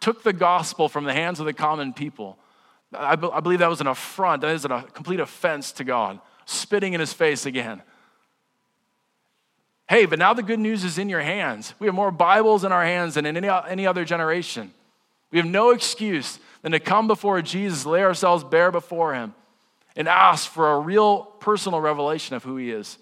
took 0.00 0.22
the 0.22 0.32
gospel 0.32 0.88
from 0.88 1.04
the 1.04 1.12
hands 1.12 1.40
of 1.40 1.46
the 1.46 1.52
common 1.52 1.92
people. 1.92 2.38
I, 2.92 3.16
be- 3.16 3.30
I 3.32 3.40
believe 3.40 3.60
that 3.60 3.70
was 3.70 3.80
an 3.80 3.86
affront, 3.86 4.42
that 4.42 4.54
is 4.54 4.64
a 4.64 4.84
complete 4.92 5.20
offense 5.20 5.72
to 5.72 5.84
God, 5.84 6.20
spitting 6.44 6.92
in 6.92 7.00
his 7.00 7.12
face 7.12 7.46
again. 7.46 7.82
Hey, 9.88 10.06
but 10.06 10.18
now 10.18 10.34
the 10.34 10.42
good 10.42 10.58
news 10.58 10.84
is 10.84 10.98
in 10.98 11.08
your 11.08 11.20
hands. 11.20 11.74
We 11.78 11.86
have 11.86 11.94
more 11.94 12.10
Bibles 12.10 12.64
in 12.64 12.72
our 12.72 12.84
hands 12.84 13.14
than 13.14 13.26
in 13.26 13.36
any, 13.36 13.48
any 13.48 13.86
other 13.86 14.04
generation. 14.04 14.72
We 15.32 15.38
have 15.38 15.46
no 15.46 15.70
excuse 15.70 16.38
than 16.62 16.70
to 16.72 16.78
come 16.78 17.08
before 17.08 17.42
Jesus, 17.42 17.84
lay 17.84 18.04
ourselves 18.04 18.44
bare 18.44 18.70
before 18.70 19.14
him, 19.14 19.34
and 19.96 20.06
ask 20.06 20.48
for 20.48 20.72
a 20.72 20.78
real 20.78 21.24
personal 21.24 21.80
revelation 21.80 22.36
of 22.36 22.44
who 22.44 22.56
he 22.56 22.70
is. 22.70 22.98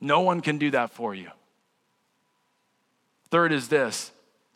No 0.00 0.20
one 0.20 0.40
can 0.40 0.56
do 0.56 0.70
that 0.70 0.90
for 0.90 1.14
you. 1.14 1.30
Third 3.30 3.52
is 3.52 3.68
this 3.68 4.12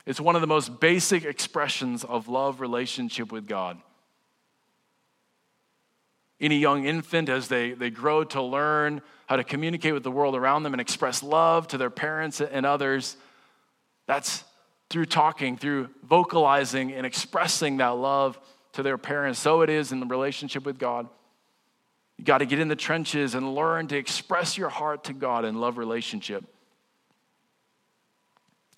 it's 0.06 0.20
one 0.20 0.36
of 0.36 0.40
the 0.40 0.46
most 0.46 0.80
basic 0.80 1.26
expressions 1.26 2.04
of 2.04 2.28
love 2.28 2.60
relationship 2.60 3.30
with 3.30 3.46
God 3.46 3.76
any 6.40 6.58
young 6.58 6.86
infant 6.86 7.28
as 7.28 7.48
they, 7.48 7.72
they 7.72 7.90
grow 7.90 8.24
to 8.24 8.42
learn 8.42 9.02
how 9.26 9.36
to 9.36 9.44
communicate 9.44 9.92
with 9.92 10.02
the 10.02 10.10
world 10.10 10.34
around 10.34 10.62
them 10.62 10.72
and 10.72 10.80
express 10.80 11.22
love 11.22 11.68
to 11.68 11.78
their 11.78 11.90
parents 11.90 12.40
and 12.40 12.64
others. 12.64 13.16
That's 14.06 14.42
through 14.90 15.06
talking, 15.06 15.56
through 15.56 15.88
vocalizing 16.04 16.92
and 16.92 17.06
expressing 17.06 17.78
that 17.78 17.90
love 17.90 18.38
to 18.72 18.82
their 18.82 18.98
parents. 18.98 19.38
So 19.38 19.62
it 19.62 19.70
is 19.70 19.92
in 19.92 20.00
the 20.00 20.06
relationship 20.06 20.64
with 20.64 20.78
God. 20.78 21.08
You 22.18 22.24
got 22.24 22.38
to 22.38 22.46
get 22.46 22.58
in 22.58 22.68
the 22.68 22.76
trenches 22.76 23.34
and 23.34 23.54
learn 23.54 23.86
to 23.88 23.96
express 23.96 24.58
your 24.58 24.68
heart 24.68 25.04
to 25.04 25.12
God 25.12 25.44
in 25.44 25.60
love 25.60 25.78
relationship. 25.78 26.44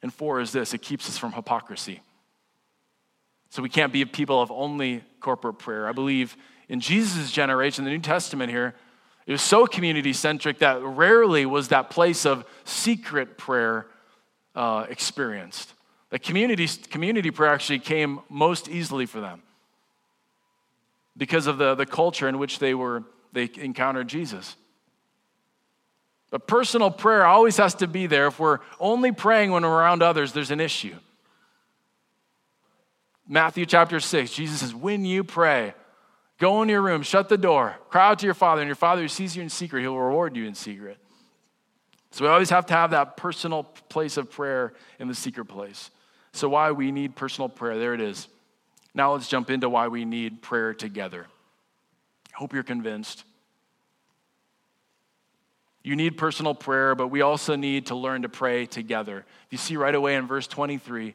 And 0.03 0.13
four 0.13 0.41
is 0.41 0.53
this 0.53 0.75
it 0.75 0.83
keeps 0.83 1.09
us 1.09 1.19
from 1.19 1.33
hypocrisy. 1.33 2.01
So 3.51 3.63
we 3.63 3.69
can't 3.69 3.93
be 3.93 4.05
people 4.05 4.41
of 4.41 4.51
only 4.51 5.03
corporate 5.21 5.59
prayer. 5.59 5.89
I 5.89 5.93
believe 5.93 6.37
in 6.69 6.81
Jesus' 6.81 7.31
generation, 7.31 7.85
the 7.85 7.91
New 7.91 7.99
Testament 7.99 8.51
here, 8.51 8.75
it 9.27 9.33
was 9.33 9.43
so 9.43 9.67
community 9.67 10.13
centric 10.13 10.59
that 10.59 10.83
rarely 10.83 11.47
was 11.47 11.69
that 11.69 11.91
place 11.91 12.27
of 12.27 12.45
secret 12.65 13.39
prayer 13.39 13.87
uh, 14.55 14.87
experienced. 14.89 15.75
The 16.13 16.19
community, 16.19 16.69
community 16.91 17.31
prayer 17.31 17.55
actually 17.55 17.79
came 17.79 18.21
most 18.29 18.69
easily 18.69 19.07
for 19.07 19.21
them 19.21 19.43
because 21.17 21.47
of 21.47 21.57
the, 21.57 21.75
the 21.75 21.87
culture 21.87 22.29
in 22.29 22.39
which 22.39 22.59
they 22.59 22.75
were 22.75 23.03
they 23.33 23.51
encountered 23.57 24.09
Jesus. 24.09 24.57
But 26.31 26.47
personal 26.47 26.91
prayer 26.91 27.25
always 27.25 27.57
has 27.57 27.75
to 27.77 27.87
be 27.87 28.07
there. 28.07 28.27
If 28.27 28.39
we're 28.39 28.59
only 28.79 29.11
praying 29.11 29.53
when 29.53 29.63
we're 29.63 29.71
around 29.71 30.03
others, 30.03 30.35
there's 30.35 30.51
an 30.51 30.61
issue. 30.61 30.95
Matthew 33.27 33.65
chapter 33.65 33.99
6, 33.99 34.35
Jesus 34.35 34.61
says, 34.61 34.75
When 34.75 35.07
you 35.07 35.25
pray, 35.25 35.73
Go 36.39 36.61
in 36.61 36.69
your 36.69 36.83
room, 36.83 37.03
shut 37.03 37.29
the 37.29 37.39
door, 37.39 37.77
cry 37.89 38.09
out 38.09 38.19
to 38.19 38.27
your 38.27 38.35
father, 38.35 38.61
and 38.61 38.69
your 38.69 38.75
father 38.75 39.01
who 39.01 39.07
sees 39.07 39.37
you 39.37 39.45
in 39.45 39.49
secret, 39.49 39.83
he'll 39.83 39.97
reward 39.97 40.37
you 40.37 40.45
in 40.45 40.57
secret. 40.57 40.99
So 42.11 42.25
we 42.25 42.31
always 42.31 42.51
have 42.51 42.67
to 42.67 42.75
have 42.75 42.91
that 42.91 43.17
personal 43.17 43.63
place 43.63 44.17
of 44.17 44.29
prayer 44.29 44.75
in 44.99 45.07
the 45.07 45.15
secret 45.15 45.45
place. 45.45 45.91
So, 46.33 46.49
why 46.49 46.71
we 46.73 46.93
need 46.93 47.15
personal 47.15 47.49
prayer, 47.49 47.79
there 47.79 47.95
it 47.95 48.01
is. 48.01 48.29
Now, 48.95 49.13
let's 49.13 49.29
jump 49.29 49.51
into 49.51 49.69
why 49.69 49.89
we 49.89 50.05
need 50.05 50.43
prayer 50.43 50.75
together. 50.75 51.27
I 52.35 52.39
hope 52.39 52.53
you're 52.53 52.63
convinced. 52.63 53.25
You 55.83 55.97
need 55.97 56.17
personal 56.17 56.55
prayer, 56.55 56.95
but 56.95 57.09
we 57.09 57.23
also 57.23 57.57
need 57.57 57.87
to 57.87 57.95
learn 57.95 58.23
to 58.23 58.29
pray 58.29 58.67
together. 58.67 59.25
You 59.51 59.59
see 59.59 59.77
right 59.77 59.95
away 59.95 60.15
in 60.15 60.27
verse 60.27 60.47
23, 60.47 61.15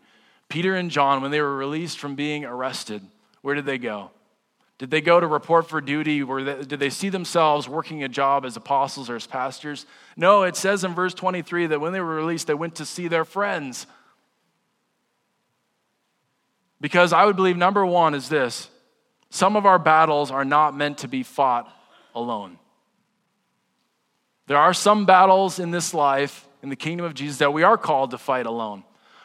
Peter 0.49 0.75
and 0.75 0.91
John, 0.91 1.21
when 1.21 1.31
they 1.31 1.41
were 1.41 1.55
released 1.55 1.99
from 1.99 2.15
being 2.15 2.43
arrested, 2.43 3.01
where 3.41 3.55
did 3.55 3.65
they 3.65 3.77
go? 3.77 4.11
Did 4.77 4.91
they 4.91 5.01
go 5.01 5.19
to 5.19 5.25
report 5.25 5.67
for 5.67 5.81
duty? 5.81 6.21
Or 6.21 6.39
did 6.41 6.79
they 6.79 6.89
see 6.89 7.09
themselves 7.09 7.67
working 7.67 8.03
a 8.03 8.09
job 8.09 8.45
as 8.45 8.57
apostles 8.57 9.09
or 9.09 9.15
as 9.15 9.25
pastors? 9.25 9.85
No, 10.15 10.43
it 10.43 10.55
says 10.55 10.83
in 10.83 10.93
verse 10.93 11.13
23 11.13 11.67
that 11.67 11.81
when 11.81 11.93
they 11.93 12.01
were 12.01 12.15
released, 12.15 12.47
they 12.47 12.53
went 12.53 12.75
to 12.75 12.85
see 12.85 13.07
their 13.07 13.25
friends. 13.25 13.87
Because 16.79 17.13
I 17.13 17.25
would 17.25 17.35
believe 17.35 17.57
number 17.57 17.85
one 17.85 18.13
is 18.13 18.29
this 18.29 18.69
some 19.29 19.55
of 19.55 19.65
our 19.65 19.79
battles 19.79 20.31
are 20.31 20.45
not 20.45 20.75
meant 20.75 20.99
to 20.99 21.07
be 21.07 21.23
fought 21.23 21.71
alone. 22.15 22.59
There 24.47 24.57
are 24.57 24.73
some 24.73 25.05
battles 25.05 25.59
in 25.59 25.71
this 25.71 25.93
life, 25.93 26.47
in 26.63 26.69
the 26.69 26.75
kingdom 26.75 27.05
of 27.05 27.13
Jesus, 27.13 27.39
that 27.39 27.53
we 27.53 27.63
are 27.63 27.77
called 27.77 28.11
to 28.11 28.17
fight 28.17 28.45
alone. 28.45 28.83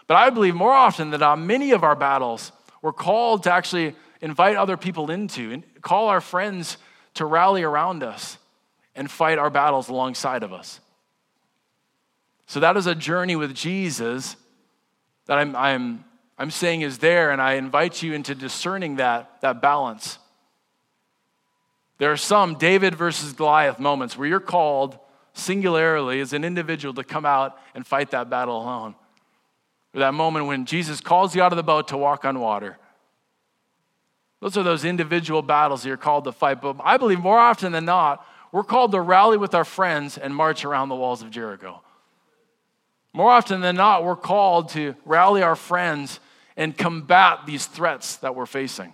But 0.08 0.16
I 0.16 0.30
believe 0.30 0.54
more 0.54 0.72
often 0.72 1.10
than 1.10 1.20
not, 1.20 1.38
many 1.38 1.70
of 1.70 1.84
our 1.84 1.94
battles, 1.94 2.50
we're 2.82 2.92
called 2.92 3.44
to 3.44 3.52
actually 3.52 3.94
invite 4.20 4.56
other 4.56 4.76
people 4.76 5.10
into 5.10 5.52
and 5.52 5.64
call 5.80 6.08
our 6.08 6.20
friends 6.20 6.76
to 7.14 7.24
rally 7.24 7.62
around 7.62 8.02
us 8.02 8.38
and 8.96 9.10
fight 9.10 9.38
our 9.38 9.50
battles 9.50 9.88
alongside 9.88 10.42
of 10.42 10.52
us. 10.52 10.80
So 12.46 12.60
that 12.60 12.76
is 12.76 12.86
a 12.86 12.94
journey 12.94 13.36
with 13.36 13.54
Jesus 13.54 14.36
that 15.26 15.38
I'm, 15.38 15.54
I'm, 15.54 16.04
I'm 16.38 16.50
saying 16.50 16.80
is 16.80 16.98
there, 16.98 17.30
and 17.30 17.40
I 17.40 17.54
invite 17.54 18.02
you 18.02 18.14
into 18.14 18.34
discerning 18.34 18.96
that, 18.96 19.40
that 19.42 19.60
balance. 19.60 20.18
There 21.98 22.10
are 22.10 22.16
some 22.16 22.56
David 22.56 22.94
versus 22.94 23.32
Goliath 23.32 23.78
moments 23.78 24.16
where 24.16 24.26
you're 24.26 24.40
called 24.40 24.98
singularly 25.34 26.20
as 26.20 26.32
an 26.32 26.44
individual 26.44 26.94
to 26.94 27.04
come 27.04 27.24
out 27.24 27.58
and 27.74 27.86
fight 27.86 28.10
that 28.10 28.28
battle 28.28 28.60
alone. 28.60 28.94
Or 29.94 30.00
that 30.00 30.14
moment 30.14 30.46
when 30.46 30.64
Jesus 30.66 31.00
calls 31.00 31.36
you 31.36 31.42
out 31.42 31.52
of 31.52 31.56
the 31.56 31.62
boat 31.62 31.88
to 31.88 31.96
walk 31.96 32.24
on 32.24 32.40
water. 32.40 32.78
Those 34.40 34.56
are 34.56 34.62
those 34.62 34.84
individual 34.84 35.42
battles 35.42 35.86
you're 35.86 35.96
called 35.96 36.24
to 36.24 36.32
fight. 36.32 36.60
But 36.60 36.76
I 36.82 36.96
believe 36.96 37.20
more 37.20 37.38
often 37.38 37.72
than 37.72 37.84
not, 37.84 38.26
we're 38.50 38.64
called 38.64 38.92
to 38.92 39.00
rally 39.00 39.36
with 39.36 39.54
our 39.54 39.64
friends 39.64 40.18
and 40.18 40.34
march 40.34 40.64
around 40.64 40.88
the 40.88 40.96
walls 40.96 41.22
of 41.22 41.30
Jericho. 41.30 41.82
More 43.12 43.30
often 43.30 43.60
than 43.60 43.76
not, 43.76 44.04
we're 44.04 44.16
called 44.16 44.70
to 44.70 44.94
rally 45.04 45.42
our 45.42 45.56
friends 45.56 46.18
and 46.56 46.76
combat 46.76 47.40
these 47.46 47.66
threats 47.66 48.16
that 48.16 48.34
we're 48.34 48.46
facing. 48.46 48.92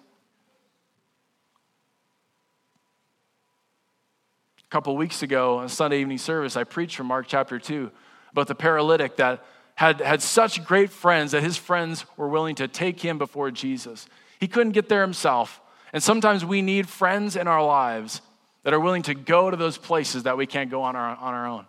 A 4.58 4.70
couple 4.70 4.96
weeks 4.96 5.22
ago, 5.22 5.58
on 5.58 5.68
Sunday 5.68 6.00
evening 6.00 6.18
service, 6.18 6.56
I 6.56 6.64
preached 6.64 6.96
from 6.96 7.06
Mark 7.06 7.26
chapter 7.28 7.58
2 7.58 7.90
about 8.32 8.48
the 8.48 8.54
paralytic 8.54 9.16
that 9.16 9.44
had, 9.76 10.00
had 10.00 10.20
such 10.20 10.64
great 10.64 10.90
friends 10.90 11.32
that 11.32 11.42
his 11.42 11.56
friends 11.56 12.04
were 12.16 12.28
willing 12.28 12.56
to 12.56 12.68
take 12.68 13.00
him 13.00 13.16
before 13.16 13.50
Jesus. 13.50 14.08
He 14.40 14.48
couldn't 14.48 14.72
get 14.72 14.88
there 14.88 15.02
himself. 15.02 15.60
And 15.92 16.02
sometimes 16.02 16.44
we 16.44 16.60
need 16.60 16.88
friends 16.88 17.36
in 17.36 17.48
our 17.48 17.64
lives 17.64 18.20
that 18.64 18.74
are 18.74 18.80
willing 18.80 19.02
to 19.02 19.14
go 19.14 19.50
to 19.50 19.56
those 19.56 19.78
places 19.78 20.24
that 20.24 20.36
we 20.36 20.46
can't 20.46 20.70
go 20.70 20.82
on 20.82 20.96
our, 20.96 21.16
on 21.16 21.32
our 21.32 21.46
own. 21.46 21.64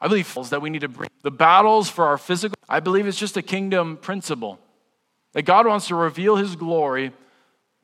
I 0.00 0.08
believe 0.08 0.32
that 0.50 0.60
we 0.60 0.70
need 0.70 0.82
to 0.82 0.88
bring 0.88 1.10
the 1.22 1.30
battles 1.30 1.88
for 1.88 2.04
our 2.04 2.18
physical. 2.18 2.56
I 2.68 2.80
believe 2.80 3.06
it's 3.06 3.18
just 3.18 3.36
a 3.36 3.42
kingdom 3.42 3.96
principle 3.96 4.58
that 5.32 5.42
God 5.42 5.66
wants 5.66 5.88
to 5.88 5.94
reveal 5.94 6.36
his 6.36 6.56
glory 6.56 7.12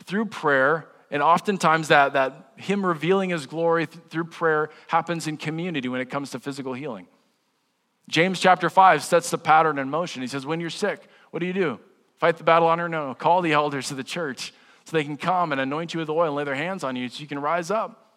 through 0.04 0.26
prayer 0.26 0.88
and 1.12 1.22
oftentimes, 1.22 1.88
that, 1.88 2.14
that 2.14 2.52
Him 2.56 2.84
revealing 2.84 3.30
His 3.30 3.46
glory 3.46 3.86
th- 3.86 4.02
through 4.08 4.24
prayer 4.24 4.70
happens 4.88 5.28
in 5.28 5.36
community 5.36 5.86
when 5.86 6.00
it 6.00 6.08
comes 6.08 6.30
to 6.30 6.40
physical 6.40 6.72
healing. 6.72 7.06
James 8.08 8.40
chapter 8.40 8.70
5 8.70 9.04
sets 9.04 9.30
the 9.30 9.36
pattern 9.36 9.78
in 9.78 9.90
motion. 9.90 10.22
He 10.22 10.28
says, 10.28 10.46
When 10.46 10.58
you're 10.58 10.70
sick, 10.70 11.06
what 11.30 11.40
do 11.40 11.46
you 11.46 11.52
do? 11.52 11.78
Fight 12.16 12.38
the 12.38 12.44
battle 12.44 12.66
on 12.66 12.78
your 12.78 12.92
own. 12.94 13.14
Call 13.16 13.42
the 13.42 13.52
elders 13.52 13.90
of 13.90 13.98
the 13.98 14.04
church 14.04 14.54
so 14.84 14.96
they 14.96 15.04
can 15.04 15.18
come 15.18 15.52
and 15.52 15.60
anoint 15.60 15.92
you 15.92 16.00
with 16.00 16.08
oil 16.08 16.28
and 16.28 16.34
lay 16.34 16.44
their 16.44 16.54
hands 16.54 16.82
on 16.82 16.96
you 16.96 17.10
so 17.10 17.20
you 17.20 17.26
can 17.26 17.38
rise 17.38 17.70
up. 17.70 18.16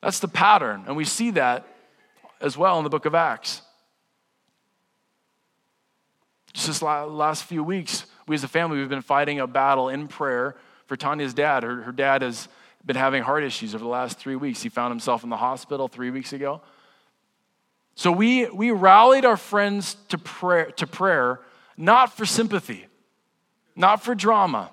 That's 0.00 0.18
the 0.18 0.28
pattern. 0.28 0.84
And 0.86 0.96
we 0.96 1.04
see 1.04 1.32
that 1.32 1.66
as 2.42 2.58
well 2.58 2.76
in 2.78 2.84
the 2.84 2.90
book 2.90 3.06
of 3.06 3.14
Acts. 3.14 3.62
Just 6.52 6.66
this 6.66 6.82
last 6.82 7.44
few 7.44 7.64
weeks, 7.64 8.04
we 8.26 8.34
as 8.34 8.44
a 8.44 8.48
family, 8.48 8.78
we've 8.78 8.88
been 8.88 9.00
fighting 9.00 9.40
a 9.40 9.46
battle 9.46 9.88
in 9.88 10.08
prayer 10.08 10.56
for 10.86 10.96
Tanya's 10.96 11.32
dad. 11.32 11.62
Her, 11.62 11.82
her 11.82 11.92
dad 11.92 12.20
has 12.20 12.48
been 12.84 12.96
having 12.96 13.22
heart 13.22 13.44
issues 13.44 13.74
over 13.74 13.82
the 13.82 13.88
last 13.88 14.18
three 14.18 14.36
weeks. 14.36 14.62
He 14.62 14.68
found 14.68 14.90
himself 14.90 15.24
in 15.24 15.30
the 15.30 15.36
hospital 15.36 15.88
three 15.88 16.10
weeks 16.10 16.32
ago. 16.32 16.60
So 17.94 18.10
we, 18.10 18.48
we 18.50 18.70
rallied 18.70 19.24
our 19.24 19.36
friends 19.36 19.96
to 20.08 20.18
prayer, 20.18 20.70
to 20.72 20.86
prayer, 20.86 21.40
not 21.76 22.14
for 22.16 22.26
sympathy, 22.26 22.86
not 23.76 24.02
for 24.02 24.14
drama. 24.14 24.70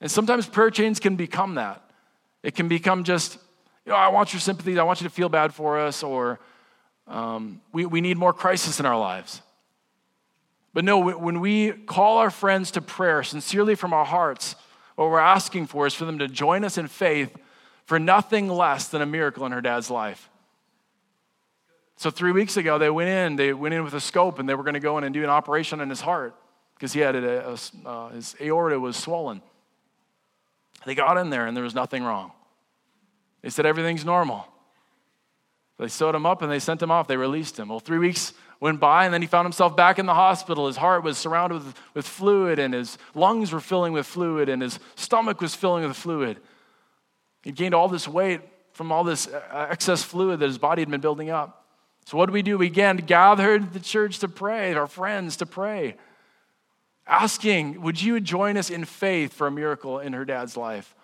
And 0.00 0.10
sometimes 0.10 0.46
prayer 0.46 0.70
chains 0.70 0.98
can 0.98 1.16
become 1.16 1.56
that. 1.56 1.82
It 2.42 2.54
can 2.54 2.68
become 2.68 3.04
just, 3.04 3.34
you 3.84 3.92
know, 3.92 3.98
I 3.98 4.08
want 4.08 4.32
your 4.32 4.40
sympathy, 4.40 4.78
I 4.78 4.82
want 4.82 5.00
you 5.00 5.08
to 5.08 5.14
feel 5.14 5.28
bad 5.28 5.52
for 5.52 5.78
us, 5.78 6.02
or 6.02 6.40
um, 7.10 7.60
we, 7.72 7.84
we 7.84 8.00
need 8.00 8.16
more 8.16 8.32
crisis 8.32 8.80
in 8.80 8.86
our 8.86 8.98
lives. 8.98 9.42
But 10.72 10.84
no, 10.84 10.98
when 10.98 11.40
we 11.40 11.72
call 11.72 12.18
our 12.18 12.30
friends 12.30 12.70
to 12.72 12.80
prayer 12.80 13.22
sincerely 13.24 13.74
from 13.74 13.92
our 13.92 14.04
hearts, 14.04 14.54
what 14.94 15.10
we're 15.10 15.18
asking 15.18 15.66
for 15.66 15.86
is 15.86 15.94
for 15.94 16.04
them 16.04 16.20
to 16.20 16.28
join 16.28 16.64
us 16.64 16.78
in 16.78 16.86
faith 16.86 17.36
for 17.86 17.98
nothing 17.98 18.48
less 18.48 18.86
than 18.88 19.02
a 19.02 19.06
miracle 19.06 19.44
in 19.46 19.52
her 19.52 19.60
dad's 19.60 19.90
life. 19.90 20.30
So, 21.96 22.08
three 22.10 22.32
weeks 22.32 22.56
ago, 22.56 22.78
they 22.78 22.88
went 22.88 23.10
in, 23.10 23.36
they 23.36 23.52
went 23.52 23.74
in 23.74 23.82
with 23.82 23.92
a 23.94 24.00
scope, 24.00 24.38
and 24.38 24.48
they 24.48 24.54
were 24.54 24.62
going 24.62 24.74
to 24.74 24.80
go 24.80 24.96
in 24.96 25.04
and 25.04 25.12
do 25.12 25.22
an 25.22 25.28
operation 25.28 25.80
on 25.80 25.90
his 25.90 26.00
heart 26.00 26.34
because 26.74 26.92
he 26.92 27.00
had 27.00 27.16
a, 27.16 27.50
a, 27.50 27.58
uh, 27.86 28.08
his 28.10 28.36
aorta 28.40 28.78
was 28.78 28.96
swollen. 28.96 29.42
They 30.86 30.94
got 30.94 31.18
in 31.18 31.28
there, 31.28 31.46
and 31.46 31.56
there 31.56 31.64
was 31.64 31.74
nothing 31.74 32.02
wrong. 32.02 32.32
They 33.42 33.50
said 33.50 33.66
everything's 33.66 34.04
normal. 34.04 34.46
They 35.80 35.88
sewed 35.88 36.14
him 36.14 36.26
up 36.26 36.42
and 36.42 36.52
they 36.52 36.58
sent 36.58 36.82
him 36.82 36.90
off. 36.90 37.08
They 37.08 37.16
released 37.16 37.58
him. 37.58 37.70
Well, 37.70 37.80
three 37.80 37.98
weeks 37.98 38.34
went 38.60 38.80
by, 38.80 39.06
and 39.06 39.14
then 39.14 39.22
he 39.22 39.26
found 39.26 39.46
himself 39.46 39.74
back 39.74 39.98
in 39.98 40.04
the 40.04 40.12
hospital. 40.12 40.66
His 40.66 40.76
heart 40.76 41.02
was 41.02 41.16
surrounded 41.16 41.64
with, 41.64 41.74
with 41.94 42.06
fluid, 42.06 42.58
and 42.58 42.74
his 42.74 42.98
lungs 43.14 43.50
were 43.50 43.60
filling 43.60 43.94
with 43.94 44.06
fluid, 44.06 44.50
and 44.50 44.60
his 44.60 44.78
stomach 44.94 45.40
was 45.40 45.54
filling 45.54 45.88
with 45.88 45.96
fluid. 45.96 46.38
He 47.42 47.50
gained 47.50 47.74
all 47.74 47.88
this 47.88 48.06
weight 48.06 48.42
from 48.74 48.92
all 48.92 49.04
this 49.04 49.26
uh, 49.26 49.68
excess 49.70 50.02
fluid 50.02 50.40
that 50.40 50.46
his 50.46 50.58
body 50.58 50.82
had 50.82 50.90
been 50.90 51.00
building 51.00 51.30
up. 51.30 51.64
So, 52.04 52.18
what 52.18 52.26
did 52.26 52.34
we 52.34 52.42
do? 52.42 52.58
We 52.58 52.66
again 52.66 52.98
gathered 52.98 53.72
the 53.72 53.80
church 53.80 54.18
to 54.18 54.28
pray, 54.28 54.74
our 54.74 54.86
friends 54.86 55.38
to 55.38 55.46
pray, 55.46 55.96
asking, 57.06 57.80
Would 57.80 58.02
you 58.02 58.20
join 58.20 58.58
us 58.58 58.68
in 58.68 58.84
faith 58.84 59.32
for 59.32 59.46
a 59.46 59.50
miracle 59.50 59.98
in 59.98 60.12
her 60.12 60.26
dad's 60.26 60.58
life? 60.58 60.94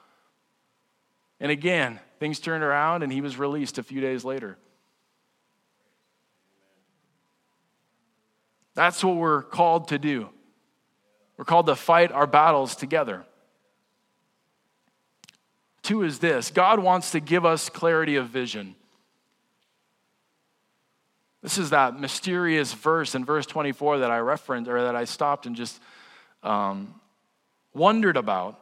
And 1.41 1.51
again, 1.51 1.99
things 2.21 2.41
turned 2.41 2.63
around, 2.63 3.03
and 3.03 3.11
he 3.11 3.23
was 3.23 3.39
released 3.39 3.79
a 3.79 3.83
few 3.83 4.03
days 4.03 4.23
later. 4.23 4.59
That's 8.77 9.03
what 9.03 9.17
we're 9.17 9.43
called 9.43 9.89
to 9.89 9.99
do. 9.99 10.29
We're 11.39 11.47
called 11.47 11.67
to 11.67 11.75
fight 11.75 12.13
our 12.13 12.27
battles 12.27 12.77
together. 12.77 13.25
Two 15.83 16.03
is 16.03 16.19
this 16.19 16.51
God 16.51 16.79
wants 16.79 17.11
to 17.13 17.21
give 17.21 17.45
us 17.45 17.69
clarity 17.69 18.17
of 18.17 18.29
vision. 18.29 18.77
This 21.43 21.59
is 21.59 21.71
that 21.71 21.99
mysterious 21.99 22.75
verse 22.75 23.15
in 23.15 23.25
verse 23.25 23.47
24 23.47 23.99
that 23.99 24.11
I 24.11 24.19
referenced 24.19 24.69
or 24.69 24.83
that 24.83 24.97
I 24.97 25.05
stopped 25.05 25.47
and 25.47 25.57
just 25.57 25.81
um, 26.43 27.01
wondered 27.73 28.17
about. 28.17 28.61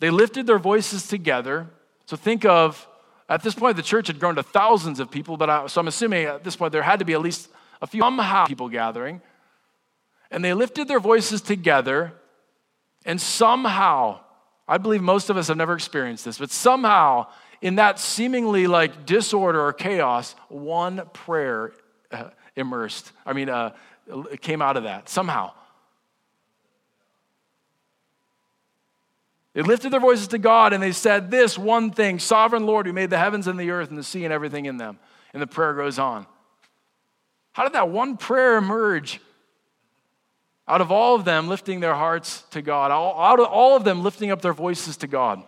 They 0.00 0.10
lifted 0.10 0.46
their 0.46 0.58
voices 0.58 1.06
together. 1.06 1.66
So 2.06 2.16
think 2.16 2.44
of, 2.44 2.88
at 3.28 3.42
this 3.42 3.54
point, 3.54 3.76
the 3.76 3.82
church 3.82 4.06
had 4.06 4.18
grown 4.18 4.36
to 4.36 4.42
thousands 4.42 5.00
of 5.00 5.10
people, 5.10 5.36
but 5.36 5.50
I, 5.50 5.66
so 5.66 5.80
I'm 5.80 5.88
assuming 5.88 6.24
at 6.24 6.44
this 6.44 6.56
point 6.56 6.72
there 6.72 6.82
had 6.82 7.00
to 7.00 7.04
be 7.04 7.12
at 7.12 7.20
least 7.20 7.50
a 7.80 7.86
few 7.86 8.00
somehow 8.00 8.46
people 8.46 8.68
gathering, 8.68 9.20
and 10.30 10.44
they 10.44 10.54
lifted 10.54 10.88
their 10.88 11.00
voices 11.00 11.40
together, 11.40 12.12
and 13.04 13.20
somehow, 13.20 14.20
I 14.66 14.78
believe 14.78 15.02
most 15.02 15.30
of 15.30 15.36
us 15.36 15.48
have 15.48 15.56
never 15.56 15.74
experienced 15.74 16.24
this, 16.24 16.38
but 16.38 16.50
somehow, 16.50 17.26
in 17.60 17.76
that 17.76 17.98
seemingly 17.98 18.66
like 18.66 19.06
disorder 19.06 19.60
or 19.60 19.72
chaos, 19.72 20.34
one 20.48 21.02
prayer 21.12 21.72
uh, 22.10 22.30
immersed. 22.56 23.12
I 23.24 23.32
mean, 23.32 23.48
uh, 23.48 23.72
came 24.40 24.62
out 24.62 24.76
of 24.76 24.84
that 24.84 25.08
somehow. 25.08 25.52
They 29.54 29.62
lifted 29.62 29.90
their 29.90 30.00
voices 30.00 30.28
to 30.28 30.38
God 30.38 30.72
and 30.72 30.80
they 30.80 30.92
said, 30.92 31.30
This 31.30 31.58
one 31.58 31.90
thing, 31.90 32.18
sovereign 32.18 32.64
Lord 32.64 32.86
who 32.86 32.92
made 32.92 33.10
the 33.10 33.18
heavens 33.18 33.48
and 33.48 33.58
the 33.58 33.70
earth 33.70 33.88
and 33.88 33.98
the 33.98 34.04
sea 34.04 34.24
and 34.24 34.32
everything 34.32 34.66
in 34.66 34.76
them. 34.76 34.98
And 35.32 35.42
the 35.42 35.46
prayer 35.46 35.74
goes 35.74 35.98
on. 35.98 36.26
How 37.58 37.64
did 37.64 37.72
that 37.72 37.88
one 37.88 38.16
prayer 38.16 38.56
emerge? 38.56 39.20
Out 40.68 40.80
of 40.80 40.92
all 40.92 41.16
of 41.16 41.24
them 41.24 41.48
lifting 41.48 41.80
their 41.80 41.96
hearts 41.96 42.42
to 42.52 42.62
God, 42.62 42.92
out 42.92 43.40
of 43.40 43.46
all 43.46 43.76
of 43.76 43.82
them 43.82 44.04
lifting 44.04 44.30
up 44.30 44.40
their 44.40 44.52
voices 44.52 44.96
to 44.98 45.08
God. 45.08 45.42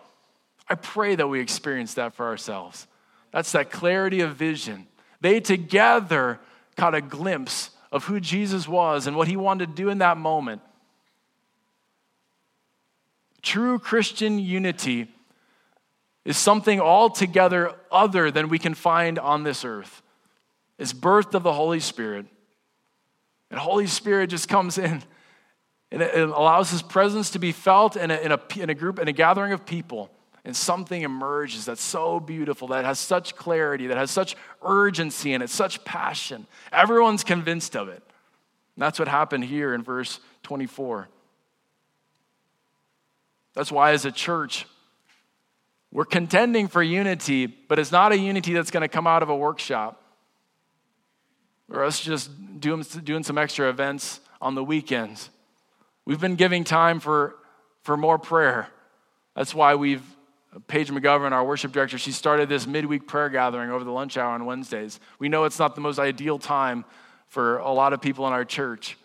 I 0.68 0.74
pray 0.74 1.14
that 1.14 1.28
we 1.28 1.38
experience 1.38 1.94
that 1.94 2.12
for 2.14 2.26
ourselves. 2.26 2.88
That's 3.30 3.52
that 3.52 3.70
clarity 3.70 4.22
of 4.22 4.34
vision. 4.34 4.88
They 5.20 5.38
together 5.38 6.40
caught 6.76 6.96
a 6.96 7.00
glimpse 7.00 7.70
of 7.92 8.06
who 8.06 8.18
Jesus 8.18 8.66
was 8.66 9.06
and 9.06 9.16
what 9.16 9.28
he 9.28 9.36
wanted 9.36 9.68
to 9.68 9.74
do 9.76 9.88
in 9.88 9.98
that 9.98 10.16
moment. 10.16 10.62
True 13.40 13.78
Christian 13.78 14.40
unity 14.40 15.06
is 16.24 16.36
something 16.36 16.80
altogether 16.80 17.76
other 17.92 18.32
than 18.32 18.48
we 18.48 18.58
can 18.58 18.74
find 18.74 19.16
on 19.16 19.44
this 19.44 19.64
earth 19.64 20.02
is 20.80 20.92
birthed 20.94 21.34
of 21.34 21.44
the 21.44 21.52
Holy 21.52 21.78
Spirit. 21.78 22.26
And 23.50 23.60
Holy 23.60 23.86
Spirit 23.86 24.30
just 24.30 24.48
comes 24.48 24.78
in 24.78 25.02
and 25.92 26.02
it 26.02 26.28
allows 26.28 26.70
his 26.70 26.82
presence 26.82 27.30
to 27.30 27.38
be 27.38 27.52
felt 27.52 27.96
in 27.96 28.10
a, 28.10 28.16
in 28.16 28.32
a, 28.32 28.40
in 28.56 28.70
a 28.70 28.74
group, 28.74 28.98
in 28.98 29.08
a 29.08 29.12
gathering 29.12 29.52
of 29.52 29.66
people. 29.66 30.10
And 30.44 30.56
something 30.56 31.02
emerges 31.02 31.66
that's 31.66 31.82
so 31.82 32.18
beautiful, 32.18 32.68
that 32.68 32.84
has 32.84 32.98
such 32.98 33.36
clarity, 33.36 33.88
that 33.88 33.98
has 33.98 34.10
such 34.10 34.36
urgency 34.62 35.34
and 35.34 35.42
it's 35.42 35.52
such 35.52 35.84
passion. 35.84 36.46
Everyone's 36.72 37.24
convinced 37.24 37.76
of 37.76 37.88
it. 37.88 38.02
And 38.76 38.82
that's 38.82 38.98
what 38.98 39.08
happened 39.08 39.44
here 39.44 39.74
in 39.74 39.82
verse 39.82 40.18
24. 40.44 41.08
That's 43.52 43.70
why, 43.70 43.90
as 43.90 44.04
a 44.06 44.12
church, 44.12 44.64
we're 45.92 46.04
contending 46.04 46.68
for 46.68 46.82
unity, 46.82 47.46
but 47.46 47.78
it's 47.78 47.92
not 47.92 48.12
a 48.12 48.16
unity 48.16 48.54
that's 48.54 48.70
going 48.70 48.82
to 48.82 48.88
come 48.88 49.08
out 49.08 49.22
of 49.22 49.28
a 49.28 49.36
workshop 49.36 50.00
or 51.70 51.84
us 51.84 52.00
just 52.00 52.30
doing, 52.60 52.82
doing 52.82 53.22
some 53.22 53.38
extra 53.38 53.68
events 53.68 54.20
on 54.40 54.54
the 54.54 54.64
weekends. 54.64 55.30
We've 56.04 56.20
been 56.20 56.36
giving 56.36 56.64
time 56.64 57.00
for, 57.00 57.36
for 57.82 57.96
more 57.96 58.18
prayer. 58.18 58.68
That's 59.36 59.54
why 59.54 59.74
we've, 59.74 60.02
Paige 60.66 60.90
McGovern, 60.90 61.32
our 61.32 61.44
worship 61.44 61.72
director, 61.72 61.96
she 61.98 62.12
started 62.12 62.48
this 62.48 62.66
midweek 62.66 63.06
prayer 63.06 63.28
gathering 63.28 63.70
over 63.70 63.84
the 63.84 63.92
lunch 63.92 64.16
hour 64.16 64.32
on 64.32 64.44
Wednesdays. 64.44 64.98
We 65.18 65.28
know 65.28 65.44
it's 65.44 65.58
not 65.58 65.74
the 65.74 65.80
most 65.80 65.98
ideal 65.98 66.38
time 66.38 66.84
for 67.28 67.58
a 67.58 67.70
lot 67.70 67.92
of 67.92 68.00
people 68.00 68.26
in 68.26 68.32
our 68.32 68.44
church. 68.44 68.96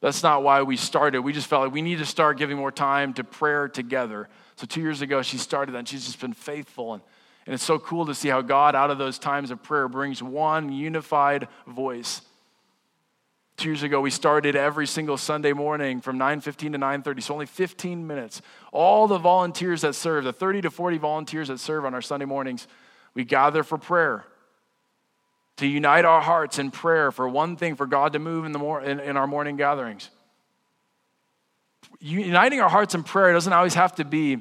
That's 0.00 0.22
not 0.22 0.42
why 0.42 0.62
we 0.62 0.76
started. 0.76 1.22
We 1.22 1.32
just 1.32 1.46
felt 1.46 1.64
like 1.64 1.72
we 1.72 1.82
need 1.82 1.98
to 1.98 2.06
start 2.06 2.38
giving 2.38 2.56
more 2.56 2.72
time 2.72 3.14
to 3.14 3.24
prayer 3.24 3.68
together. 3.68 4.28
So 4.56 4.66
two 4.66 4.80
years 4.80 5.00
ago, 5.00 5.22
she 5.22 5.38
started 5.38 5.72
that, 5.72 5.78
and 5.78 5.88
she's 5.88 6.04
just 6.04 6.20
been 6.20 6.34
faithful. 6.34 6.94
And 6.94 7.02
And 7.46 7.54
it's 7.54 7.64
so 7.64 7.78
cool 7.78 8.06
to 8.06 8.14
see 8.14 8.28
how 8.28 8.42
God, 8.42 8.74
out 8.74 8.90
of 8.90 8.98
those 8.98 9.18
times 9.18 9.50
of 9.50 9.62
prayer, 9.62 9.88
brings 9.88 10.22
one 10.22 10.72
unified 10.72 11.48
voice. 11.66 12.22
Two 13.56 13.68
years 13.68 13.82
ago, 13.82 14.00
we 14.00 14.10
started 14.10 14.56
every 14.56 14.86
single 14.86 15.16
Sunday 15.16 15.52
morning 15.52 16.00
from 16.00 16.18
9.15 16.18 16.72
to 16.72 16.78
9.30, 16.78 17.22
so 17.22 17.34
only 17.34 17.46
15 17.46 18.06
minutes. 18.06 18.40
All 18.72 19.06
the 19.06 19.18
volunteers 19.18 19.82
that 19.82 19.94
serve, 19.94 20.24
the 20.24 20.32
30 20.32 20.62
to 20.62 20.70
40 20.70 20.98
volunteers 20.98 21.48
that 21.48 21.60
serve 21.60 21.84
on 21.84 21.92
our 21.92 22.00
Sunday 22.00 22.24
mornings, 22.24 22.66
we 23.14 23.24
gather 23.24 23.62
for 23.62 23.76
prayer 23.76 24.24
to 25.58 25.66
unite 25.66 26.06
our 26.06 26.22
hearts 26.22 26.58
in 26.58 26.70
prayer 26.70 27.12
for 27.12 27.28
one 27.28 27.56
thing, 27.56 27.76
for 27.76 27.86
God 27.86 28.14
to 28.14 28.18
move 28.18 28.46
in, 28.46 28.52
the 28.52 28.58
mor- 28.58 28.80
in, 28.80 28.98
in 28.98 29.18
our 29.18 29.26
morning 29.26 29.56
gatherings. 29.56 30.08
Uniting 31.98 32.62
our 32.62 32.70
hearts 32.70 32.94
in 32.94 33.02
prayer 33.02 33.34
doesn't 33.34 33.52
always 33.52 33.74
have 33.74 33.94
to 33.96 34.04
be 34.06 34.38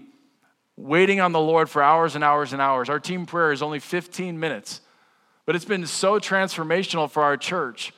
waiting 0.80 1.20
on 1.20 1.34
the 1.34 1.39
Lord 1.39 1.70
for 1.70 1.84
hours 1.84 2.15
and 2.15 2.24
hours 2.24 2.54
and 2.54 2.62
hours. 2.62 2.89
Our 2.89 3.02
team 3.02 3.26
prayer 3.26 3.52
is 3.52 3.62
only 3.62 3.80
15 3.80 4.39
minutes, 4.39 4.80
but 5.46 5.54
it's 5.56 5.65
been 5.65 5.86
so 5.86 6.20
transformational 6.20 7.12
for 7.12 7.22
our 7.22 7.36
church. 7.36 7.92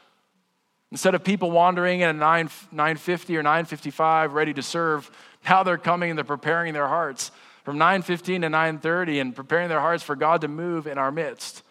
Instead 0.90 1.14
of 1.14 1.24
people 1.24 1.52
wandering 1.52 2.02
in 2.02 2.10
at 2.10 2.16
9, 2.16 2.50
950 2.72 3.38
or 3.38 3.44
955 3.44 4.34
ready 4.34 4.54
to 4.54 4.64
serve, 4.64 5.12
now 5.48 5.62
they're 5.62 5.78
coming 5.78 6.10
and 6.10 6.18
they're 6.18 6.26
preparing 6.26 6.74
their 6.74 6.88
hearts 6.88 7.32
from 7.64 7.78
9:15 7.78 8.42
to 8.42 8.50
9:30 8.50 9.22
and 9.22 9.36
preparing 9.36 9.70
their 9.70 9.80
hearts 9.80 10.02
for 10.02 10.16
God 10.16 10.42
to 10.42 10.48
move 10.48 10.88
in 10.88 10.98
our 10.98 11.12
midst. 11.12 11.64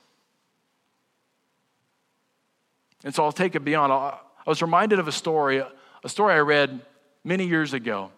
And 3.03 3.13
so 3.13 3.25
I'll 3.25 3.33
take 3.33 3.57
it 3.57 3.65
beyond. 3.65 3.93
I 3.93 4.19
was 4.47 4.63
reminded 4.63 5.01
of 5.01 5.09
a 5.09 5.13
story, 5.13 5.59
a 6.05 6.09
story 6.09 6.35
I 6.35 6.39
read 6.39 6.81
many 7.25 7.47
years 7.47 7.75
ago 7.75 8.13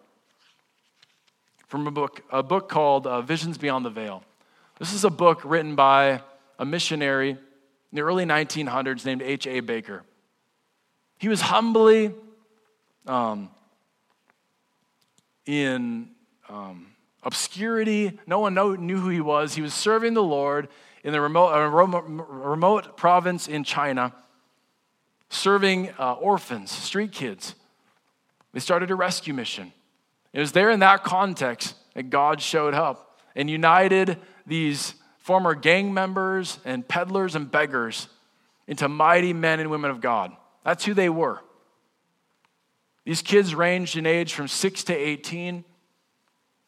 from 1.72 1.86
a 1.86 1.90
book, 1.90 2.20
a 2.30 2.42
book 2.42 2.68
called 2.68 3.06
uh, 3.06 3.22
Visions 3.22 3.56
Beyond 3.56 3.86
the 3.86 3.88
Veil. 3.88 4.22
This 4.78 4.92
is 4.92 5.04
a 5.04 5.10
book 5.10 5.40
written 5.42 5.74
by 5.74 6.20
a 6.58 6.66
missionary 6.66 7.30
in 7.30 7.38
the 7.94 8.02
early 8.02 8.26
1900s 8.26 9.06
named 9.06 9.22
H.A. 9.22 9.60
Baker. 9.60 10.02
He 11.16 11.30
was 11.30 11.40
humbly 11.40 12.12
um, 13.06 13.48
in 15.46 16.10
um, 16.50 16.88
obscurity. 17.22 18.20
No 18.26 18.40
one 18.40 18.52
know, 18.52 18.74
knew 18.74 18.98
who 18.98 19.08
he 19.08 19.22
was. 19.22 19.54
He 19.54 19.62
was 19.62 19.72
serving 19.72 20.12
the 20.12 20.22
Lord 20.22 20.68
in 21.02 21.14
the 21.14 21.22
remote, 21.22 21.54
uh, 21.54 21.68
remote 21.70 22.98
province 22.98 23.48
in 23.48 23.64
China 23.64 24.12
serving 25.30 25.88
uh, 25.98 26.12
orphans, 26.20 26.70
street 26.70 27.12
kids. 27.12 27.54
They 28.52 28.60
started 28.60 28.90
a 28.90 28.94
rescue 28.94 29.32
mission. 29.32 29.72
It 30.32 30.40
was 30.40 30.52
there 30.52 30.70
in 30.70 30.80
that 30.80 31.04
context 31.04 31.74
that 31.94 32.10
God 32.10 32.40
showed 32.40 32.74
up 32.74 33.20
and 33.34 33.50
united 33.50 34.18
these 34.46 34.94
former 35.18 35.54
gang 35.54 35.92
members 35.94 36.58
and 36.64 36.86
peddlers 36.86 37.34
and 37.34 37.50
beggars 37.50 38.08
into 38.66 38.88
mighty 38.88 39.32
men 39.32 39.60
and 39.60 39.70
women 39.70 39.90
of 39.90 40.00
God. 40.00 40.32
That's 40.64 40.84
who 40.84 40.94
they 40.94 41.08
were. 41.08 41.40
These 43.04 43.22
kids 43.22 43.54
ranged 43.54 43.96
in 43.96 44.06
age 44.06 44.32
from 44.32 44.48
6 44.48 44.84
to 44.84 44.94
18. 44.94 45.64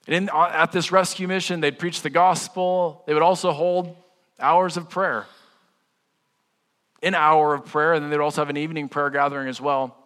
And 0.06 0.14
in, 0.14 0.28
uh, 0.28 0.50
at 0.52 0.72
this 0.72 0.92
rescue 0.92 1.28
mission, 1.28 1.60
they'd 1.60 1.78
preach 1.78 2.02
the 2.02 2.10
gospel. 2.10 3.04
They 3.06 3.14
would 3.14 3.22
also 3.22 3.52
hold 3.52 3.96
hours 4.38 4.76
of 4.76 4.90
prayer 4.90 5.26
an 7.04 7.14
hour 7.14 7.54
of 7.54 7.66
prayer, 7.66 7.92
and 7.92 8.02
then 8.02 8.10
they'd 8.10 8.18
also 8.18 8.40
have 8.40 8.48
an 8.48 8.56
evening 8.56 8.88
prayer 8.88 9.10
gathering 9.10 9.46
as 9.46 9.60
well. 9.60 9.96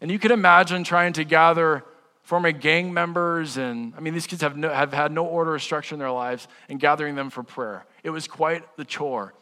And 0.00 0.10
you 0.10 0.18
could 0.18 0.30
imagine 0.30 0.84
trying 0.84 1.14
to 1.14 1.24
gather 1.24 1.84
former 2.24 2.50
gang 2.52 2.92
members, 2.92 3.56
and 3.56 3.94
I 3.96 4.00
mean, 4.00 4.14
these 4.14 4.26
kids 4.26 4.42
have, 4.42 4.56
no, 4.56 4.70
have 4.70 4.92
had 4.92 5.12
no 5.12 5.24
order 5.26 5.54
or 5.54 5.58
structure 5.58 5.94
in 5.94 5.98
their 5.98 6.10
lives, 6.10 6.48
and 6.68 6.80
gathering 6.80 7.14
them 7.14 7.30
for 7.30 7.42
prayer. 7.42 7.86
It 8.02 8.10
was 8.10 8.26
quite 8.26 8.76
the 8.76 8.84
chore 8.84 9.34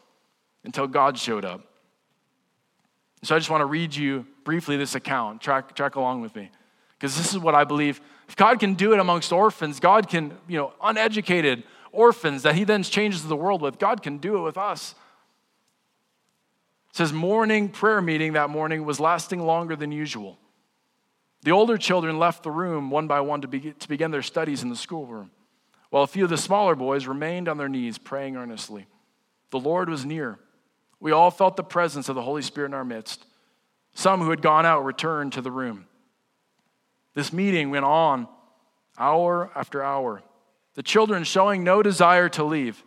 until 0.63 0.85
God 0.87 1.17
showed 1.17 1.45
up. 1.45 1.61
So 3.23 3.35
I 3.35 3.39
just 3.39 3.49
want 3.49 3.61
to 3.61 3.65
read 3.65 3.95
you 3.95 4.25
briefly 4.43 4.75
this 4.75 4.95
account. 4.95 5.41
Track, 5.41 5.75
track 5.75 5.95
along 5.95 6.21
with 6.21 6.35
me. 6.35 6.51
Because 6.99 7.17
this 7.17 7.31
is 7.31 7.39
what 7.39 7.55
I 7.55 7.63
believe. 7.63 8.01
If 8.27 8.35
God 8.35 8.59
can 8.59 8.73
do 8.73 8.93
it 8.93 8.99
amongst 8.99 9.31
orphans, 9.31 9.79
God 9.79 10.09
can, 10.09 10.37
you 10.47 10.57
know, 10.57 10.73
uneducated 10.81 11.63
orphans 11.93 12.43
that 12.43 12.55
he 12.55 12.65
then 12.65 12.83
changes 12.83 13.23
the 13.23 13.35
world 13.35 13.61
with, 13.61 13.79
God 13.79 14.03
can 14.03 14.17
do 14.17 14.37
it 14.37 14.41
with 14.41 14.57
us. 14.57 14.95
It 16.89 16.97
says 16.97 17.13
morning 17.13 17.69
prayer 17.69 18.01
meeting 18.01 18.33
that 18.33 18.49
morning 18.49 18.85
was 18.85 18.99
lasting 18.99 19.39
longer 19.39 19.75
than 19.75 19.91
usual. 19.91 20.37
The 21.43 21.51
older 21.51 21.77
children 21.77 22.19
left 22.19 22.43
the 22.43 22.51
room 22.51 22.89
one 22.89 23.07
by 23.07 23.19
one 23.21 23.41
to, 23.41 23.47
be, 23.47 23.73
to 23.73 23.87
begin 23.87 24.11
their 24.11 24.21
studies 24.21 24.63
in 24.63 24.69
the 24.69 24.75
schoolroom, 24.75 25.31
while 25.89 26.03
a 26.03 26.07
few 26.07 26.23
of 26.23 26.29
the 26.29 26.37
smaller 26.37 26.75
boys 26.75 27.05
remained 27.05 27.49
on 27.49 27.57
their 27.57 27.69
knees 27.69 27.97
praying 27.97 28.37
earnestly. 28.37 28.87
The 29.51 29.59
Lord 29.59 29.89
was 29.89 30.05
near. 30.05 30.39
We 30.99 31.11
all 31.11 31.31
felt 31.31 31.57
the 31.57 31.63
presence 31.63 32.07
of 32.07 32.15
the 32.15 32.21
Holy 32.21 32.41
Spirit 32.41 32.67
in 32.67 32.73
our 32.73 32.85
midst. 32.85 33.25
Some 33.93 34.21
who 34.21 34.29
had 34.29 34.41
gone 34.41 34.65
out 34.65 34.85
returned 34.85 35.33
to 35.33 35.41
the 35.41 35.51
room. 35.51 35.85
This 37.13 37.33
meeting 37.33 37.69
went 37.69 37.85
on 37.85 38.27
hour 38.97 39.51
after 39.53 39.83
hour, 39.83 40.23
the 40.75 40.83
children 40.83 41.23
showing 41.23 41.63
no 41.63 41.83
desire 41.83 42.29
to 42.29 42.43
leave. 42.43 42.83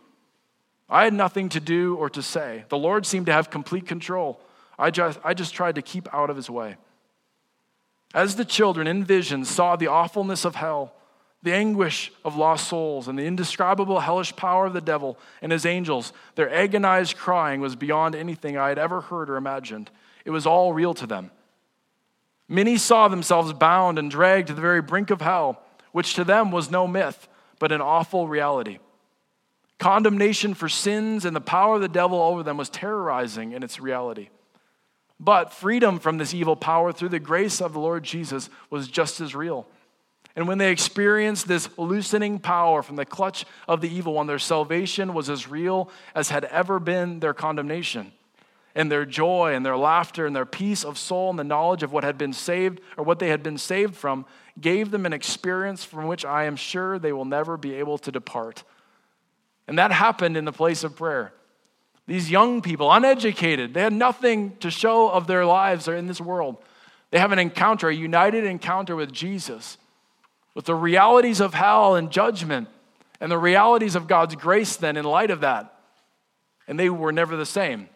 I 0.89 1.03
had 1.03 1.13
nothing 1.13 1.49
to 1.49 1.59
do 1.59 1.95
or 1.95 2.09
to 2.11 2.23
say. 2.23 2.65
The 2.69 2.77
Lord 2.77 3.05
seemed 3.05 3.25
to 3.27 3.33
have 3.33 3.49
complete 3.49 3.85
control. 3.85 4.39
I 4.79 4.89
just, 4.89 5.19
I 5.23 5.33
just 5.33 5.53
tried 5.53 5.75
to 5.75 5.81
keep 5.81 6.13
out 6.13 6.29
of 6.29 6.35
his 6.35 6.49
way. 6.49 6.77
As 8.17 8.35
the 8.35 8.45
children 8.45 8.87
in 8.87 9.03
vision 9.03 9.45
saw 9.45 9.75
the 9.75 9.85
awfulness 9.85 10.43
of 10.43 10.55
hell, 10.55 10.91
the 11.43 11.53
anguish 11.53 12.11
of 12.25 12.35
lost 12.35 12.67
souls, 12.67 13.07
and 13.07 13.17
the 13.17 13.27
indescribable 13.27 13.99
hellish 13.99 14.35
power 14.35 14.65
of 14.65 14.73
the 14.73 14.81
devil 14.81 15.19
and 15.39 15.51
his 15.51 15.67
angels, 15.67 16.13
their 16.33 16.51
agonized 16.51 17.15
crying 17.15 17.61
was 17.61 17.75
beyond 17.75 18.15
anything 18.15 18.57
I 18.57 18.69
had 18.69 18.79
ever 18.79 19.01
heard 19.01 19.29
or 19.29 19.35
imagined. 19.35 19.91
It 20.25 20.31
was 20.31 20.47
all 20.47 20.73
real 20.73 20.95
to 20.95 21.05
them. 21.05 21.29
Many 22.49 22.77
saw 22.77 23.07
themselves 23.07 23.53
bound 23.53 23.99
and 23.99 24.09
dragged 24.09 24.47
to 24.47 24.55
the 24.55 24.61
very 24.61 24.81
brink 24.81 25.11
of 25.11 25.21
hell, 25.21 25.61
which 25.91 26.15
to 26.15 26.23
them 26.23 26.49
was 26.49 26.71
no 26.71 26.87
myth, 26.87 27.27
but 27.59 27.71
an 27.71 27.81
awful 27.81 28.27
reality. 28.27 28.79
Condemnation 29.77 30.55
for 30.55 30.67
sins 30.67 31.23
and 31.23 31.35
the 31.35 31.39
power 31.39 31.75
of 31.75 31.81
the 31.81 31.87
devil 31.87 32.19
over 32.19 32.41
them 32.41 32.57
was 32.57 32.69
terrorizing 32.69 33.51
in 33.51 33.61
its 33.61 33.79
reality. 33.79 34.29
But 35.19 35.51
freedom 35.51 35.99
from 35.99 36.17
this 36.17 36.33
evil 36.33 36.55
power 36.55 36.91
through 36.91 37.09
the 37.09 37.19
grace 37.19 37.61
of 37.61 37.73
the 37.73 37.79
Lord 37.79 38.03
Jesus 38.03 38.49
was 38.69 38.87
just 38.87 39.19
as 39.19 39.33
real. 39.33 39.67
And 40.35 40.47
when 40.47 40.59
they 40.59 40.71
experienced 40.71 41.47
this 41.47 41.67
loosening 41.79 42.37
power 42.37 42.83
from 42.83 42.95
the 42.95 43.05
clutch 43.05 43.43
of 43.67 43.81
the 43.81 43.89
evil 43.89 44.13
one, 44.13 44.27
their 44.27 44.37
salvation 44.37 45.15
was 45.15 45.31
as 45.31 45.47
real 45.47 45.89
as 46.13 46.29
had 46.29 46.45
ever 46.45 46.79
been 46.79 47.19
their 47.19 47.33
condemnation. 47.33 48.11
And 48.75 48.91
their 48.91 49.05
joy 49.05 49.55
and 49.55 49.65
their 49.65 49.75
laughter 49.75 50.27
and 50.27 50.35
their 50.35 50.45
peace 50.45 50.85
of 50.85 50.99
soul 50.99 51.31
and 51.31 51.39
the 51.39 51.43
knowledge 51.43 51.81
of 51.81 51.91
what 51.91 52.03
had 52.03 52.19
been 52.19 52.33
saved 52.33 52.79
or 52.95 53.03
what 53.03 53.17
they 53.17 53.29
had 53.29 53.41
been 53.41 53.57
saved 53.57 53.95
from 53.95 54.27
gave 54.61 54.91
them 54.91 55.07
an 55.07 55.13
experience 55.13 55.83
from 55.83 56.05
which 56.05 56.23
I 56.23 56.43
am 56.43 56.55
sure 56.55 56.99
they 56.99 57.11
will 57.11 57.25
never 57.25 57.57
be 57.57 57.73
able 57.73 57.97
to 57.97 58.11
depart. 58.11 58.63
And 59.67 59.79
that 59.79 59.91
happened 59.91 60.37
in 60.37 60.45
the 60.45 60.51
place 60.51 60.83
of 60.83 60.95
prayer. 60.95 61.33
These 62.07 62.31
young 62.31 62.61
people, 62.61 62.91
uneducated, 62.91 63.73
they 63.73 63.81
had 63.81 63.93
nothing 63.93 64.55
to 64.57 64.71
show 64.71 65.09
of 65.09 65.27
their 65.27 65.45
lives 65.45 65.89
or 65.89 65.95
in 65.95 66.07
this 66.07 66.21
world. 66.21 66.57
They 67.11 67.19
have 67.19 67.33
an 67.33 67.39
encounter, 67.39 67.89
a 67.89 67.95
united 67.95 68.45
encounter 68.45 68.95
with 68.95 69.11
Jesus, 69.11 69.77
with 70.55 70.65
the 70.65 70.75
realities 70.75 71.41
of 71.41 71.53
hell 71.53 71.95
and 71.95 72.09
judgment, 72.09 72.69
and 73.19 73.31
the 73.31 73.37
realities 73.37 73.95
of 73.95 74.07
God's 74.07 74.35
grace, 74.35 74.77
then, 74.77 74.95
in 74.95 75.03
light 75.03 75.31
of 75.31 75.41
that. 75.41 75.73
And 76.67 76.79
they 76.79 76.89
were 76.89 77.11
never 77.11 77.35
the 77.35 77.45
same. 77.45 77.89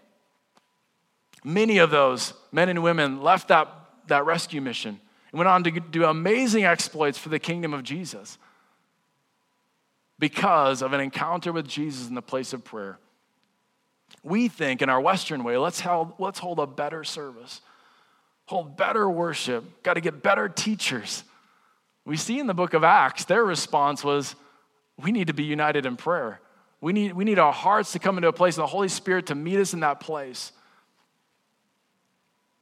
Many 1.44 1.78
of 1.78 1.90
those 1.90 2.34
men 2.52 2.70
and 2.70 2.84
women 2.84 3.22
left 3.22 3.48
that, 3.48 3.70
that 4.08 4.26
rescue 4.26 4.62
mission 4.62 5.00
and 5.32 5.38
went 5.40 5.48
on 5.48 5.64
to 5.64 5.72
do 5.72 6.06
amazing 6.06 6.66
exploits 6.66 7.18
for 7.18 7.30
the 7.30 7.40
kingdom 7.40 7.74
of 7.74 7.84
Jesus 7.84 8.38
because 10.20 10.82
of 10.82 10.94
an 10.94 11.00
encounter 11.00 11.52
with 11.52 11.68
Jesus 11.68 12.08
in 12.08 12.16
the 12.16 12.22
place 12.22 12.54
of 12.54 12.64
prayer. 12.64 13.00
We 14.24 14.48
think 14.48 14.82
in 14.82 14.90
our 14.90 15.02
Western 15.02 15.44
way, 15.44 15.58
let's 15.58 15.80
hold, 15.80 16.14
let's 16.20 16.40
hold 16.40 16.60
a 16.60 16.68
better 16.68 17.04
service, 17.04 17.62
hold 18.46 18.78
better 18.78 19.10
worship, 19.10 19.84
got 19.84 19.96
to 19.96 20.02
get 20.02 20.22
better 20.22 20.48
teachers. 20.48 21.24
We 22.06 22.18
see 22.18 22.40
in 22.40 22.48
the 22.48 22.54
book 22.54 22.74
of 22.74 22.84
Acts, 22.84 23.26
their 23.26 23.44
response 23.44 24.04
was, 24.04 24.36
we 25.02 25.12
need 25.12 25.28
to 25.28 25.34
be 25.34 25.44
united 25.44 25.86
in 25.86 25.98
prayer. 25.98 26.40
We 26.82 26.94
need, 26.94 27.14
we 27.14 27.24
need 27.24 27.40
our 27.40 27.54
hearts 27.54 27.92
to 27.94 28.00
come 28.00 28.18
into 28.18 28.28
a 28.28 28.34
place, 28.34 28.58
and 28.58 28.64
the 28.64 28.68
Holy 28.68 28.88
Spirit 28.88 29.28
to 29.28 29.36
meet 29.36 29.60
us 29.60 29.74
in 29.74 29.80
that 29.82 30.00
place. 30.00 30.52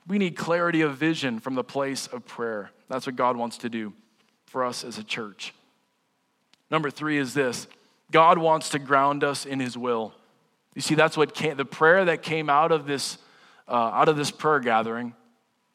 We 0.07 0.17
need 0.17 0.35
clarity 0.35 0.81
of 0.81 0.95
vision 0.95 1.39
from 1.39 1.55
the 1.55 1.63
place 1.63 2.07
of 2.07 2.25
prayer. 2.25 2.71
That's 2.89 3.05
what 3.05 3.15
God 3.15 3.37
wants 3.37 3.59
to 3.59 3.69
do 3.69 3.93
for 4.45 4.65
us 4.65 4.83
as 4.83 4.97
a 4.97 5.03
church. 5.03 5.53
Number 6.71 6.89
three 6.89 7.17
is 7.17 7.33
this 7.33 7.67
God 8.11 8.37
wants 8.37 8.69
to 8.69 8.79
ground 8.79 9.23
us 9.23 9.45
in 9.45 9.59
His 9.59 9.77
will. 9.77 10.13
You 10.75 10.81
see, 10.81 10.95
that's 10.95 11.17
what 11.17 11.33
came, 11.33 11.57
the 11.57 11.65
prayer 11.65 12.05
that 12.05 12.21
came 12.21 12.49
out 12.49 12.71
of 12.71 12.85
this, 12.85 13.17
uh, 13.67 13.73
out 13.73 14.09
of 14.09 14.17
this 14.17 14.31
prayer 14.31 14.59
gathering, 14.59 15.13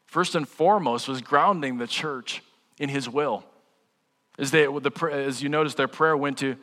first 0.06 0.34
and 0.34 0.48
foremost, 0.48 1.08
was 1.08 1.20
grounding 1.20 1.78
the 1.78 1.86
church 1.86 2.42
in 2.78 2.88
His 2.88 3.08
will. 3.08 3.44
As, 4.38 4.50
they, 4.50 4.66
the, 4.66 5.10
as 5.12 5.42
you 5.42 5.48
notice, 5.48 5.74
their 5.74 5.88
prayer 5.88 6.16
went 6.16 6.38
to 6.38 6.56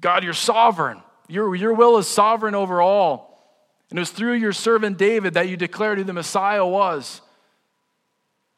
God, 0.00 0.24
you're 0.24 0.32
sovereign. 0.32 1.02
Your, 1.28 1.54
your 1.54 1.72
will 1.72 1.98
is 1.98 2.06
sovereign 2.06 2.54
over 2.54 2.80
all. 2.80 3.34
And 3.90 3.98
it 3.98 4.00
was 4.00 4.10
through 4.10 4.34
your 4.34 4.52
servant 4.52 4.98
David 4.98 5.34
that 5.34 5.48
you 5.48 5.56
declared 5.56 5.98
who 5.98 6.04
the 6.04 6.12
Messiah 6.12 6.66
was. 6.66 7.20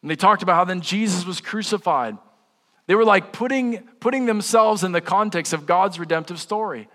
And 0.03 0.11
they 0.11 0.17
talked 0.17 0.43
about 0.43 0.55
how 0.55 0.65
then 0.65 0.81
Jesus 0.81 1.27
was 1.27 1.41
crucified. 1.41 2.17
They 2.87 2.95
were 2.95 3.05
like 3.05 3.33
putting, 3.33 3.79
putting 4.01 4.27
themselves 4.27 4.85
in 4.85 4.93
the 4.93 5.01
context 5.01 5.53
of 5.53 5.67
God's 5.67 5.99
redemptive 5.99 6.41
story. 6.41 6.89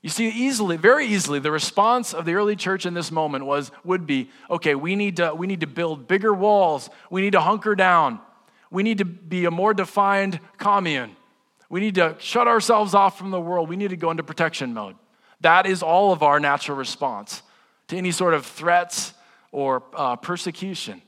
You 0.00 0.08
see, 0.08 0.28
easily, 0.28 0.76
very 0.76 1.06
easily, 1.06 1.40
the 1.40 1.50
response 1.50 2.14
of 2.14 2.24
the 2.24 2.34
early 2.34 2.54
church 2.54 2.86
in 2.86 2.94
this 2.94 3.10
moment 3.10 3.44
was, 3.46 3.72
would 3.82 4.06
be, 4.06 4.30
okay, 4.48 4.76
we 4.76 4.94
need 4.94 5.16
to, 5.16 5.34
we 5.34 5.48
need 5.48 5.60
to 5.60 5.66
build 5.66 6.06
bigger 6.06 6.32
walls. 6.32 6.88
We 7.10 7.20
need 7.20 7.32
to 7.32 7.40
hunker 7.40 7.74
down. 7.74 8.20
We 8.70 8.84
need 8.84 8.98
to 8.98 9.04
be 9.04 9.44
a 9.44 9.50
more 9.50 9.74
defined 9.74 10.38
commune. 10.56 11.16
We 11.68 11.80
need 11.80 11.96
to 11.96 12.14
shut 12.18 12.46
ourselves 12.46 12.94
off 12.94 13.18
from 13.18 13.30
the 13.30 13.40
world. 13.40 13.68
We 13.68 13.76
need 13.76 13.90
to 13.90 13.96
go 13.96 14.10
into 14.10 14.22
protection 14.22 14.72
mode. 14.72 14.94
That 15.40 15.66
is 15.66 15.82
all 15.82 16.12
of 16.12 16.22
our 16.22 16.38
natural 16.38 16.76
response 16.76 17.42
to 17.88 17.96
any 17.96 18.12
sort 18.12 18.34
of 18.34 18.46
threats 18.46 19.14
or 19.50 19.82
uh, 19.94 20.16
persecution. 20.16 21.02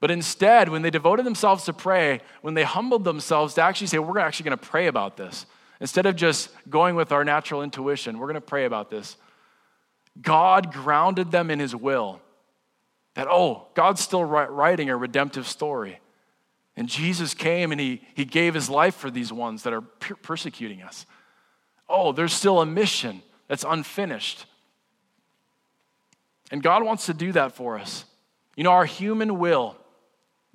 But 0.00 0.10
instead, 0.10 0.70
when 0.70 0.82
they 0.82 0.90
devoted 0.90 1.26
themselves 1.26 1.64
to 1.66 1.72
pray, 1.72 2.20
when 2.40 2.54
they 2.54 2.64
humbled 2.64 3.04
themselves 3.04 3.54
to 3.54 3.62
actually 3.62 3.88
say, 3.88 3.98
we're 3.98 4.18
actually 4.18 4.44
going 4.44 4.58
to 4.58 4.66
pray 4.66 4.86
about 4.86 5.16
this, 5.16 5.46
instead 5.80 6.06
of 6.06 6.16
just 6.16 6.50
going 6.68 6.94
with 6.94 7.12
our 7.12 7.24
natural 7.24 7.62
intuition, 7.62 8.18
we're 8.18 8.26
going 8.26 8.34
to 8.34 8.40
pray 8.40 8.64
about 8.64 8.90
this. 8.90 9.16
God 10.20 10.72
grounded 10.72 11.30
them 11.30 11.50
in 11.50 11.58
his 11.58 11.74
will. 11.74 12.20
That, 13.14 13.26
oh, 13.28 13.66
God's 13.74 14.00
still 14.00 14.24
writing 14.24 14.90
a 14.90 14.96
redemptive 14.96 15.46
story. 15.46 15.98
And 16.76 16.88
Jesus 16.88 17.34
came 17.34 17.72
and 17.72 17.80
he, 17.80 18.02
he 18.14 18.24
gave 18.24 18.54
his 18.54 18.70
life 18.70 18.94
for 18.94 19.10
these 19.10 19.32
ones 19.32 19.64
that 19.64 19.72
are 19.72 19.80
persecuting 19.80 20.82
us. 20.82 21.06
Oh, 21.88 22.12
there's 22.12 22.32
still 22.32 22.60
a 22.60 22.66
mission 22.66 23.22
that's 23.48 23.64
unfinished. 23.68 24.46
And 26.50 26.62
God 26.62 26.84
wants 26.84 27.06
to 27.06 27.14
do 27.14 27.32
that 27.32 27.52
for 27.52 27.78
us. 27.78 28.04
You 28.56 28.64
know, 28.64 28.70
our 28.72 28.84
human 28.84 29.38
will 29.38 29.76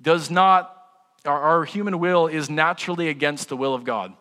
does 0.00 0.30
not, 0.30 0.74
our, 1.24 1.40
our 1.40 1.64
human 1.64 1.98
will 1.98 2.26
is 2.26 2.48
naturally 2.48 3.08
against 3.08 3.48
the 3.48 3.56
will 3.56 3.74
of 3.74 3.84
God. 3.84 4.12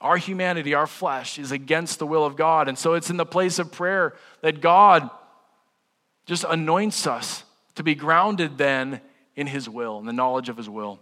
Our 0.00 0.16
humanity, 0.16 0.74
our 0.74 0.86
flesh, 0.86 1.38
is 1.38 1.50
against 1.50 1.98
the 1.98 2.06
will 2.06 2.24
of 2.24 2.36
God. 2.36 2.68
And 2.68 2.78
so 2.78 2.94
it's 2.94 3.10
in 3.10 3.16
the 3.16 3.26
place 3.26 3.58
of 3.58 3.72
prayer 3.72 4.14
that 4.42 4.60
God 4.60 5.10
just 6.26 6.44
anoints 6.48 7.06
us 7.06 7.42
to 7.74 7.82
be 7.82 7.94
grounded 7.94 8.58
then 8.58 9.00
in 9.34 9.46
His 9.46 9.68
will, 9.68 9.98
in 9.98 10.06
the 10.06 10.12
knowledge 10.12 10.48
of 10.48 10.56
His 10.56 10.68
will. 10.68 11.00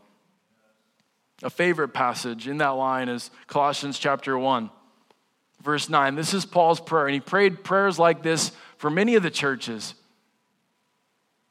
A 1.42 1.50
favorite 1.50 1.88
passage 1.88 2.48
in 2.48 2.59
that 2.59 2.70
line 2.70 3.11
is 3.11 3.30
Colossians 3.46 3.98
chapter 3.98 4.38
1, 4.38 4.70
verse 5.62 5.90
9. 5.90 6.14
This 6.14 6.32
is 6.32 6.46
Paul's 6.46 6.80
prayer, 6.80 7.06
and 7.06 7.14
he 7.14 7.20
prayed 7.20 7.62
prayers 7.62 7.98
like 7.98 8.22
this 8.22 8.52
for 8.78 8.88
many 8.88 9.16
of 9.16 9.22
the 9.22 9.30
churches. 9.30 9.94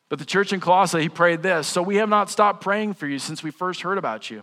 But 0.09 0.17
the 0.17 0.25
church 0.25 0.53
in 0.53 0.59
Colossae, 0.59 1.01
he 1.01 1.09
prayed 1.09 1.43
this 1.43 1.67
So 1.67 1.83
we 1.83 1.97
have 1.97 2.09
not 2.09 2.31
stopped 2.31 2.61
praying 2.61 2.95
for 2.95 3.05
you 3.05 3.19
since 3.19 3.43
we 3.43 3.51
first 3.51 3.81
heard 3.81 3.99
about 3.99 4.31
you. 4.31 4.41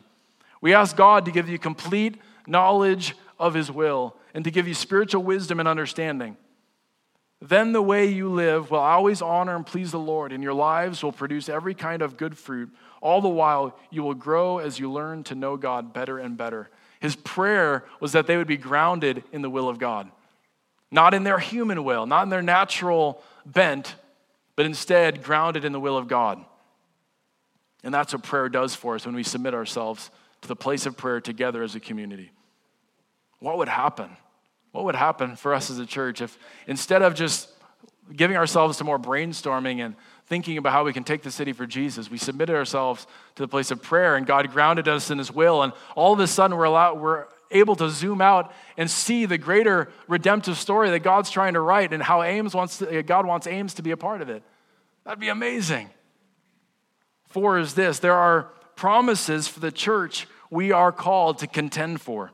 We 0.60 0.74
ask 0.74 0.96
God 0.96 1.24
to 1.24 1.32
give 1.32 1.48
you 1.48 1.58
complete 1.58 2.20
knowledge 2.46 3.14
of 3.38 3.54
his 3.54 3.70
will 3.70 4.16
and 4.34 4.44
to 4.44 4.50
give 4.50 4.68
you 4.68 4.74
spiritual 4.74 5.22
wisdom 5.22 5.58
and 5.58 5.68
understanding. 5.68 6.36
Then 7.40 7.72
the 7.72 7.82
way 7.82 8.06
you 8.06 8.28
live 8.28 8.70
will 8.70 8.78
always 8.78 9.20
honor 9.20 9.56
and 9.56 9.66
please 9.66 9.90
the 9.90 9.98
Lord, 9.98 10.32
and 10.32 10.44
your 10.44 10.54
lives 10.54 11.02
will 11.02 11.10
produce 11.10 11.48
every 11.48 11.74
kind 11.74 12.00
of 12.00 12.16
good 12.16 12.38
fruit. 12.38 12.70
All 13.00 13.20
the 13.20 13.28
while, 13.28 13.76
you 13.90 14.04
will 14.04 14.14
grow 14.14 14.58
as 14.58 14.78
you 14.78 14.90
learn 14.90 15.24
to 15.24 15.34
know 15.34 15.56
God 15.56 15.92
better 15.92 16.18
and 16.18 16.36
better. 16.36 16.70
His 17.00 17.16
prayer 17.16 17.84
was 17.98 18.12
that 18.12 18.28
they 18.28 18.36
would 18.36 18.46
be 18.46 18.56
grounded 18.56 19.24
in 19.32 19.42
the 19.42 19.50
will 19.50 19.68
of 19.68 19.80
God, 19.80 20.08
not 20.92 21.14
in 21.14 21.24
their 21.24 21.40
human 21.40 21.82
will, 21.82 22.06
not 22.06 22.22
in 22.22 22.28
their 22.28 22.42
natural 22.42 23.20
bent, 23.44 23.96
but 24.54 24.64
instead 24.64 25.24
grounded 25.24 25.64
in 25.64 25.72
the 25.72 25.80
will 25.80 25.98
of 25.98 26.06
God. 26.06 26.44
And 27.82 27.92
that's 27.92 28.12
what 28.12 28.22
prayer 28.22 28.48
does 28.48 28.76
for 28.76 28.94
us 28.94 29.04
when 29.04 29.16
we 29.16 29.24
submit 29.24 29.52
ourselves 29.52 30.12
to 30.42 30.48
the 30.48 30.56
place 30.56 30.86
of 30.86 30.96
prayer 30.96 31.20
together 31.20 31.62
as 31.62 31.74
a 31.74 31.80
community. 31.80 32.30
What 33.38 33.58
would 33.58 33.68
happen? 33.68 34.10
What 34.72 34.84
would 34.84 34.94
happen 34.94 35.36
for 35.36 35.54
us 35.54 35.70
as 35.70 35.78
a 35.78 35.86
church 35.86 36.20
if 36.20 36.38
instead 36.66 37.02
of 37.02 37.14
just 37.14 37.48
giving 38.14 38.36
ourselves 38.36 38.78
to 38.78 38.84
more 38.84 38.98
brainstorming 38.98 39.84
and 39.84 39.94
thinking 40.26 40.58
about 40.58 40.72
how 40.72 40.84
we 40.84 40.92
can 40.92 41.04
take 41.04 41.22
the 41.22 41.30
city 41.30 41.52
for 41.52 41.66
Jesus, 41.66 42.10
we 42.10 42.18
submitted 42.18 42.54
ourselves 42.54 43.06
to 43.36 43.42
the 43.42 43.48
place 43.48 43.70
of 43.70 43.82
prayer 43.82 44.16
and 44.16 44.26
God 44.26 44.50
grounded 44.50 44.88
us 44.88 45.10
in 45.10 45.18
His 45.18 45.30
will, 45.32 45.62
and 45.62 45.72
all 45.94 46.12
of 46.12 46.20
a 46.20 46.26
sudden 46.26 46.56
we're, 46.56 46.64
allowed, 46.64 46.98
we're 46.98 47.26
able 47.50 47.76
to 47.76 47.90
zoom 47.90 48.20
out 48.20 48.52
and 48.76 48.90
see 48.90 49.26
the 49.26 49.38
greater 49.38 49.90
redemptive 50.08 50.56
story 50.56 50.90
that 50.90 51.00
God's 51.00 51.30
trying 51.30 51.54
to 51.54 51.60
write 51.60 51.92
and 51.92 52.02
how 52.02 52.22
Ames 52.22 52.54
wants 52.54 52.78
to, 52.78 52.98
uh, 52.98 53.02
God 53.02 53.26
wants 53.26 53.46
Ames 53.46 53.74
to 53.74 53.82
be 53.82 53.90
a 53.90 53.96
part 53.96 54.22
of 54.22 54.30
it. 54.30 54.42
That'd 55.04 55.20
be 55.20 55.28
amazing. 55.28 55.90
Four 57.28 57.58
is 57.58 57.74
this 57.74 57.98
there 57.98 58.14
are 58.14 58.50
promises 58.76 59.48
for 59.48 59.60
the 59.60 59.72
church 59.72 60.26
we 60.52 60.70
are 60.70 60.92
called 60.92 61.38
to 61.38 61.46
contend 61.46 61.98
for. 61.98 62.30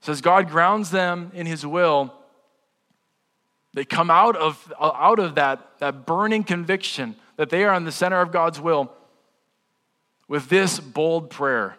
Says 0.00 0.20
God 0.20 0.48
grounds 0.50 0.90
them 0.90 1.30
in 1.32 1.46
his 1.46 1.64
will. 1.64 2.12
They 3.72 3.84
come 3.84 4.10
out 4.10 4.34
of, 4.34 4.72
out 4.80 5.20
of 5.20 5.36
that, 5.36 5.78
that 5.78 6.06
burning 6.06 6.42
conviction 6.42 7.14
that 7.36 7.50
they 7.50 7.62
are 7.62 7.74
in 7.74 7.84
the 7.84 7.92
center 7.92 8.20
of 8.20 8.32
God's 8.32 8.60
will 8.60 8.92
with 10.26 10.48
this 10.48 10.80
bold 10.80 11.30
prayer. 11.30 11.76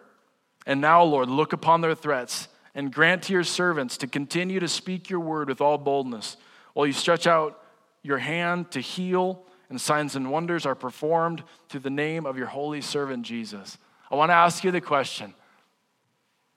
And 0.64 0.80
now, 0.80 1.02
Lord, 1.02 1.28
look 1.28 1.52
upon 1.52 1.82
their 1.82 1.94
threats 1.94 2.48
and 2.74 2.90
grant 2.90 3.24
to 3.24 3.34
your 3.34 3.44
servants 3.44 3.98
to 3.98 4.06
continue 4.06 4.58
to 4.58 4.68
speak 4.68 5.10
your 5.10 5.20
word 5.20 5.50
with 5.50 5.60
all 5.60 5.76
boldness 5.76 6.38
while 6.72 6.86
you 6.86 6.94
stretch 6.94 7.26
out 7.26 7.62
your 8.02 8.18
hand 8.18 8.70
to 8.70 8.80
heal, 8.80 9.44
and 9.68 9.78
signs 9.78 10.16
and 10.16 10.30
wonders 10.30 10.64
are 10.64 10.74
performed 10.74 11.42
through 11.68 11.80
the 11.80 11.90
name 11.90 12.24
of 12.24 12.38
your 12.38 12.46
holy 12.46 12.80
servant 12.80 13.26
Jesus. 13.26 13.76
I 14.10 14.16
want 14.16 14.30
to 14.30 14.34
ask 14.34 14.64
you 14.64 14.70
the 14.70 14.80
question 14.80 15.34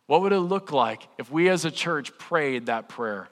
What 0.08 0.22
would 0.22 0.32
it 0.32 0.39
look 0.39 0.72
like 0.72 1.08
if 1.18 1.32
we 1.32 1.50
as 1.50 1.66
a 1.66 1.72
church 1.72 2.18
prayed 2.18 2.68
that 2.68 2.89
prayer? 2.89 3.30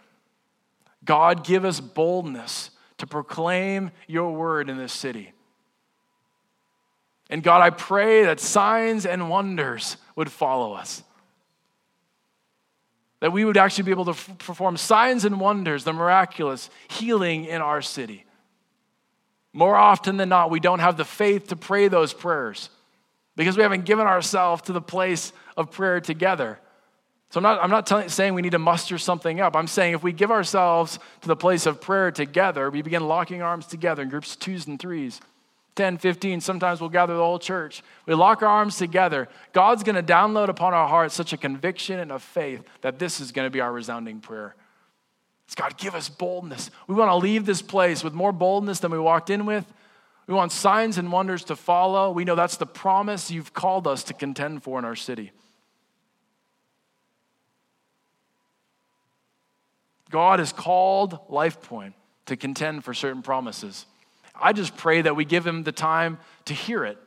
God, 1.03 1.43
give 1.43 1.65
us 1.65 1.79
boldness 1.79 2.69
to 2.97 3.07
proclaim 3.07 3.91
your 4.07 4.31
word 4.33 4.69
in 4.69 4.77
this 4.77 4.93
city. 4.93 5.33
And 7.29 7.41
God, 7.41 7.61
I 7.61 7.71
pray 7.71 8.25
that 8.25 8.39
signs 8.39 9.05
and 9.05 9.29
wonders 9.29 9.97
would 10.15 10.31
follow 10.31 10.73
us 10.73 11.01
that 13.21 13.31
we 13.31 13.45
would 13.45 13.55
actually 13.55 13.83
be 13.83 13.91
able 13.91 14.05
to 14.05 14.11
f- 14.11 14.37
perform 14.39 14.75
signs 14.75 15.25
and 15.25 15.39
wonders, 15.39 15.83
the 15.83 15.93
miraculous 15.93 16.69
healing 16.89 17.45
in 17.45 17.61
our 17.61 17.81
city. 17.81 18.25
More 19.53 19.75
often 19.75 20.17
than 20.17 20.29
not, 20.29 20.49
we 20.49 20.59
don't 20.59 20.79
have 20.79 20.97
the 20.97 21.05
faith 21.05 21.47
to 21.47 21.55
pray 21.55 21.87
those 21.87 22.13
prayers 22.13 22.69
because 23.41 23.57
we 23.57 23.63
haven't 23.63 23.85
given 23.85 24.05
ourselves 24.05 24.61
to 24.61 24.71
the 24.71 24.79
place 24.79 25.33
of 25.57 25.71
prayer 25.71 25.99
together. 25.99 26.59
So 27.31 27.39
I'm 27.39 27.43
not, 27.43 27.63
I'm 27.63 27.71
not 27.71 27.87
telling, 27.87 28.07
saying 28.07 28.35
we 28.35 28.43
need 28.43 28.51
to 28.51 28.59
muster 28.59 28.99
something 28.99 29.41
up. 29.41 29.55
I'm 29.55 29.65
saying 29.65 29.95
if 29.95 30.03
we 30.03 30.11
give 30.11 30.29
ourselves 30.29 30.99
to 31.21 31.27
the 31.27 31.35
place 31.35 31.65
of 31.65 31.81
prayer 31.81 32.11
together, 32.11 32.69
we 32.69 32.83
begin 32.83 33.07
locking 33.07 33.41
arms 33.41 33.65
together 33.65 34.03
in 34.03 34.09
groups 34.09 34.35
twos 34.35 34.67
and 34.67 34.79
threes. 34.79 35.21
10, 35.73 35.97
15, 35.97 36.39
sometimes 36.39 36.81
we'll 36.81 36.91
gather 36.91 37.15
the 37.15 37.19
whole 37.19 37.39
church. 37.39 37.81
We 38.05 38.13
lock 38.13 38.43
our 38.43 38.47
arms 38.47 38.77
together. 38.77 39.27
God's 39.53 39.81
going 39.81 39.95
to 39.95 40.03
download 40.03 40.49
upon 40.49 40.75
our 40.75 40.87
hearts 40.87 41.15
such 41.15 41.33
a 41.33 41.37
conviction 41.37 41.97
and 41.97 42.11
a 42.11 42.19
faith 42.19 42.61
that 42.81 42.99
this 42.99 43.19
is 43.19 43.31
going 43.31 43.47
to 43.47 43.49
be 43.49 43.59
our 43.59 43.73
resounding 43.73 44.19
prayer. 44.19 44.55
It's 45.47 45.55
God, 45.55 45.79
give 45.79 45.95
us 45.95 46.09
boldness. 46.09 46.69
We 46.85 46.93
want 46.93 47.09
to 47.09 47.15
leave 47.15 47.47
this 47.47 47.63
place 47.63 48.03
with 48.03 48.13
more 48.13 48.31
boldness 48.31 48.81
than 48.81 48.91
we 48.91 48.99
walked 48.99 49.31
in 49.31 49.47
with. 49.47 49.65
We 50.27 50.33
want 50.33 50.51
signs 50.51 50.97
and 50.97 51.11
wonders 51.11 51.43
to 51.45 51.55
follow. 51.55 52.11
We 52.11 52.25
know 52.25 52.35
that's 52.35 52.57
the 52.57 52.65
promise 52.65 53.31
you've 53.31 53.53
called 53.53 53.87
us 53.87 54.03
to 54.05 54.13
contend 54.13 54.63
for 54.63 54.79
in 54.79 54.85
our 54.85 54.95
city. 54.95 55.31
God 60.09 60.39
has 60.39 60.53
called 60.53 61.17
LifePoint 61.29 61.93
to 62.27 62.35
contend 62.35 62.83
for 62.83 62.93
certain 62.93 63.21
promises. 63.21 63.85
I 64.39 64.53
just 64.53 64.77
pray 64.77 65.01
that 65.01 65.15
we 65.15 65.25
give 65.25 65.47
him 65.47 65.63
the 65.63 65.71
time 65.71 66.19
to 66.45 66.53
hear 66.53 66.85
it. 66.85 66.97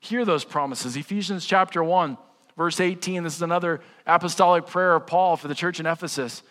Hear 0.00 0.24
those 0.24 0.44
promises. 0.44 0.96
Ephesians 0.96 1.44
chapter 1.46 1.82
1, 1.82 2.18
verse 2.56 2.80
18. 2.80 3.24
This 3.24 3.36
is 3.36 3.42
another 3.42 3.80
apostolic 4.06 4.66
prayer 4.66 4.94
of 4.94 5.06
Paul 5.06 5.36
for 5.36 5.48
the 5.48 5.54
church 5.54 5.80
in 5.80 5.86
Ephesus. 5.86 6.42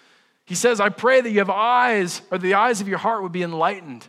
He 0.46 0.56
says, 0.56 0.80
I 0.80 0.90
pray 0.90 1.22
that 1.22 1.30
you 1.30 1.40
have 1.40 1.50
eyes, 1.50 2.22
or 2.32 2.38
the 2.38 2.54
eyes 2.56 2.82
of 2.82 2.88
your 2.88 2.98
heart 2.98 3.24
would 3.24 3.32
be 3.32 3.44
enlightened, 3.44 4.08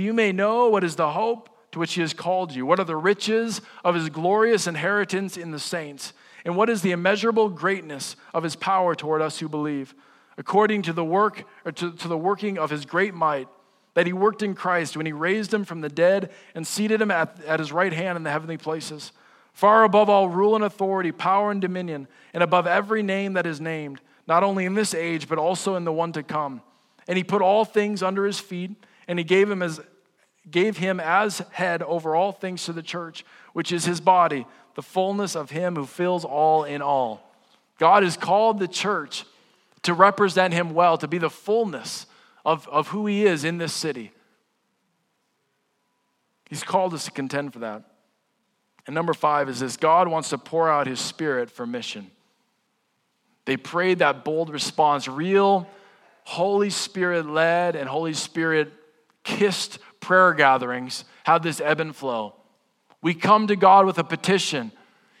you 0.00 0.12
may 0.12 0.32
know 0.32 0.68
what 0.68 0.84
is 0.84 0.96
the 0.96 1.10
hope 1.10 1.48
to 1.72 1.78
which 1.78 1.94
he 1.94 2.00
has 2.00 2.14
called 2.14 2.54
you, 2.54 2.64
what 2.64 2.80
are 2.80 2.84
the 2.84 2.96
riches 2.96 3.60
of 3.84 3.94
his 3.94 4.08
glorious 4.08 4.66
inheritance 4.66 5.36
in 5.36 5.50
the 5.50 5.58
saints, 5.58 6.12
and 6.44 6.56
what 6.56 6.70
is 6.70 6.82
the 6.82 6.92
immeasurable 6.92 7.48
greatness 7.48 8.16
of 8.32 8.42
his 8.42 8.56
power 8.56 8.94
toward 8.94 9.22
us 9.22 9.38
who 9.38 9.48
believe, 9.48 9.94
according 10.36 10.82
to 10.82 10.92
the 10.92 11.04
work 11.04 11.44
or 11.64 11.72
to, 11.72 11.92
to 11.92 12.08
the 12.08 12.18
working 12.18 12.58
of 12.58 12.70
his 12.70 12.84
great 12.84 13.14
might 13.14 13.48
that 13.94 14.06
he 14.06 14.12
worked 14.12 14.42
in 14.42 14.54
Christ 14.54 14.96
when 14.96 15.06
he 15.06 15.12
raised 15.12 15.54
him 15.54 15.64
from 15.64 15.80
the 15.80 15.88
dead 15.88 16.30
and 16.54 16.66
seated 16.66 17.00
him 17.00 17.10
at, 17.10 17.42
at 17.46 17.60
his 17.60 17.72
right 17.72 17.92
hand 17.92 18.16
in 18.16 18.24
the 18.24 18.30
heavenly 18.30 18.56
places, 18.56 19.12
far 19.52 19.84
above 19.84 20.10
all 20.10 20.28
rule 20.28 20.54
and 20.54 20.64
authority, 20.64 21.12
power 21.12 21.50
and 21.50 21.60
dominion, 21.60 22.08
and 22.32 22.42
above 22.42 22.66
every 22.66 23.02
name 23.02 23.34
that 23.34 23.46
is 23.46 23.60
named, 23.60 24.00
not 24.26 24.42
only 24.42 24.64
in 24.64 24.74
this 24.74 24.94
age, 24.94 25.28
but 25.28 25.38
also 25.38 25.76
in 25.76 25.84
the 25.84 25.92
one 25.92 26.12
to 26.12 26.22
come. 26.22 26.60
And 27.06 27.16
he 27.16 27.24
put 27.24 27.42
all 27.42 27.64
things 27.64 28.02
under 28.02 28.26
his 28.26 28.40
feet, 28.40 28.72
and 29.08 29.18
he 29.18 29.24
gave 29.24 29.50
him 29.50 29.62
as 29.62 29.80
gave 30.50 30.76
him 30.76 31.00
as 31.00 31.38
head 31.52 31.82
over 31.82 32.14
all 32.14 32.32
things 32.32 32.64
to 32.64 32.72
the 32.72 32.82
church, 32.82 33.24
which 33.54 33.72
is 33.72 33.86
his 33.86 34.00
body, 34.00 34.46
the 34.74 34.82
fullness 34.82 35.34
of 35.34 35.50
him 35.50 35.74
who 35.74 35.86
fills 35.86 36.24
all 36.24 36.64
in 36.64 36.82
all. 36.82 37.34
God 37.78 38.02
has 38.02 38.16
called 38.16 38.58
the 38.58 38.68
church 38.68 39.24
to 39.82 39.94
represent 39.94 40.52
him 40.52 40.74
well, 40.74 40.98
to 40.98 41.08
be 41.08 41.18
the 41.18 41.30
fullness 41.30 42.06
of, 42.44 42.68
of 42.68 42.88
who 42.88 43.06
he 43.06 43.24
is 43.24 43.44
in 43.44 43.58
this 43.58 43.72
city. 43.72 44.12
He's 46.48 46.62
called 46.62 46.92
us 46.94 47.06
to 47.06 47.10
contend 47.10 47.52
for 47.52 47.60
that. 47.60 47.82
And 48.86 48.94
number 48.94 49.14
five 49.14 49.48
is 49.48 49.60
this 49.60 49.76
God 49.76 50.08
wants 50.08 50.28
to 50.30 50.38
pour 50.38 50.68
out 50.68 50.86
his 50.86 51.00
spirit 51.00 51.50
for 51.50 51.66
mission. 51.66 52.10
They 53.46 53.56
prayed 53.56 54.00
that 54.00 54.24
bold 54.24 54.50
response, 54.50 55.08
real 55.08 55.66
Holy 56.24 56.70
Spirit 56.70 57.26
led 57.26 57.76
and 57.76 57.88
Holy 57.88 58.14
Spirit 58.14 58.72
kissed 59.24 59.78
prayer 60.00 60.32
gatherings 60.34 61.04
have 61.24 61.42
this 61.42 61.60
ebb 61.60 61.80
and 61.80 61.96
flow. 61.96 62.34
We 63.02 63.14
come 63.14 63.46
to 63.48 63.56
God 63.56 63.86
with 63.86 63.98
a 63.98 64.04
petition. 64.04 64.70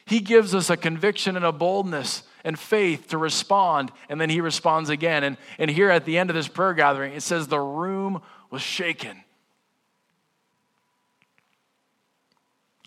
He 0.04 0.20
gives 0.20 0.54
us 0.54 0.70
a 0.70 0.76
conviction 0.76 1.36
and 1.36 1.44
a 1.44 1.52
boldness 1.52 2.22
and 2.44 2.58
faith 2.58 3.08
to 3.08 3.18
respond, 3.18 3.90
and 4.08 4.20
then 4.20 4.30
He 4.30 4.40
responds 4.40 4.90
again. 4.90 5.24
And, 5.24 5.36
and 5.58 5.70
here 5.70 5.90
at 5.90 6.04
the 6.04 6.18
end 6.18 6.30
of 6.30 6.36
this 6.36 6.48
prayer 6.48 6.74
gathering, 6.74 7.14
it 7.14 7.22
says 7.22 7.48
the 7.48 7.58
room 7.58 8.22
was 8.50 8.62
shaken. 8.62 9.24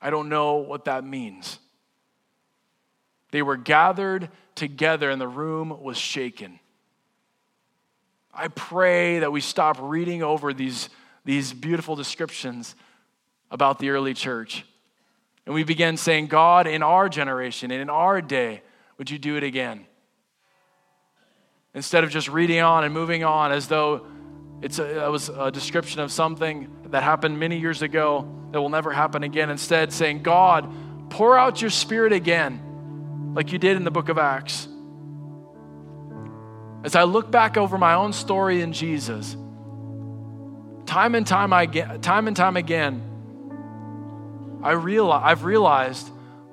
I 0.02 0.10
don't 0.10 0.30
know 0.30 0.56
what 0.58 0.86
that 0.86 1.04
means. 1.04 1.60
They 3.32 3.42
were 3.42 3.58
gathered 3.58 4.30
together 4.56 5.10
and 5.10 5.20
the 5.20 5.28
room 5.28 5.82
was 5.82 5.98
shaken. 5.98 6.60
I 8.34 8.50
pray 8.50 9.20
that 9.20 9.32
we 9.32 9.42
stop 9.42 9.78
reading 9.82 10.22
over 10.22 10.54
these, 10.54 10.90
these 11.28 11.52
beautiful 11.52 11.98
descriptions 11.98 12.74
about 13.52 13.80
the 13.80 13.90
early 13.90 14.14
church. 14.14 14.66
And 15.46 15.54
we 15.54 15.66
began 15.66 15.98
saying, 15.98 16.28
God, 16.28 16.68
in 16.68 16.82
our 16.82 17.10
generation 17.10 17.70
and 17.70 17.82
in 17.82 17.90
our 17.90 18.22
day, 18.22 18.62
would 18.98 19.12
you 19.12 19.20
do 19.20 19.36
it 19.36 19.44
again? 19.44 19.86
Instead 21.74 22.06
of 22.06 22.12
just 22.12 22.30
reading 22.30 22.62
on 22.62 22.86
and 22.86 22.94
moving 22.94 23.26
on 23.26 23.52
as 23.52 23.68
though 23.68 24.08
it's 24.62 24.80
a, 24.80 25.06
it 25.06 25.12
was 25.12 25.28
a 25.28 25.52
description 25.52 26.00
of 26.00 26.14
something 26.14 26.70
that 26.92 27.04
happened 27.04 27.38
many 27.38 27.60
years 27.60 27.82
ago 27.82 28.26
that 28.54 28.62
will 28.62 28.70
never 28.70 28.94
happen 28.94 29.24
again. 29.24 29.50
Instead, 29.50 29.92
saying, 29.92 30.24
God, 30.24 30.72
pour 31.10 31.38
out 31.38 31.60
your 31.62 31.72
spirit 31.72 32.14
again, 32.14 33.34
like 33.36 33.52
you 33.52 33.60
did 33.60 33.76
in 33.76 33.84
the 33.84 33.92
book 33.92 34.08
of 34.08 34.18
Acts. 34.18 34.70
As 36.86 36.96
I 36.96 37.04
look 37.04 37.30
back 37.30 37.58
over 37.58 37.78
my 37.78 37.96
own 37.96 38.14
story 38.14 38.62
in 38.62 38.72
Jesus, 38.72 39.36
time 40.88 41.14
and 41.14 41.28
time, 41.28 41.54
I, 41.54 41.66
get, 41.66 42.02
time 42.02 42.28
and 42.28 42.36
time 42.36 42.58
again, 42.58 43.04
I 44.64 44.72
realize, 44.72 45.22
I've 45.24 45.44
realized 45.44 46.10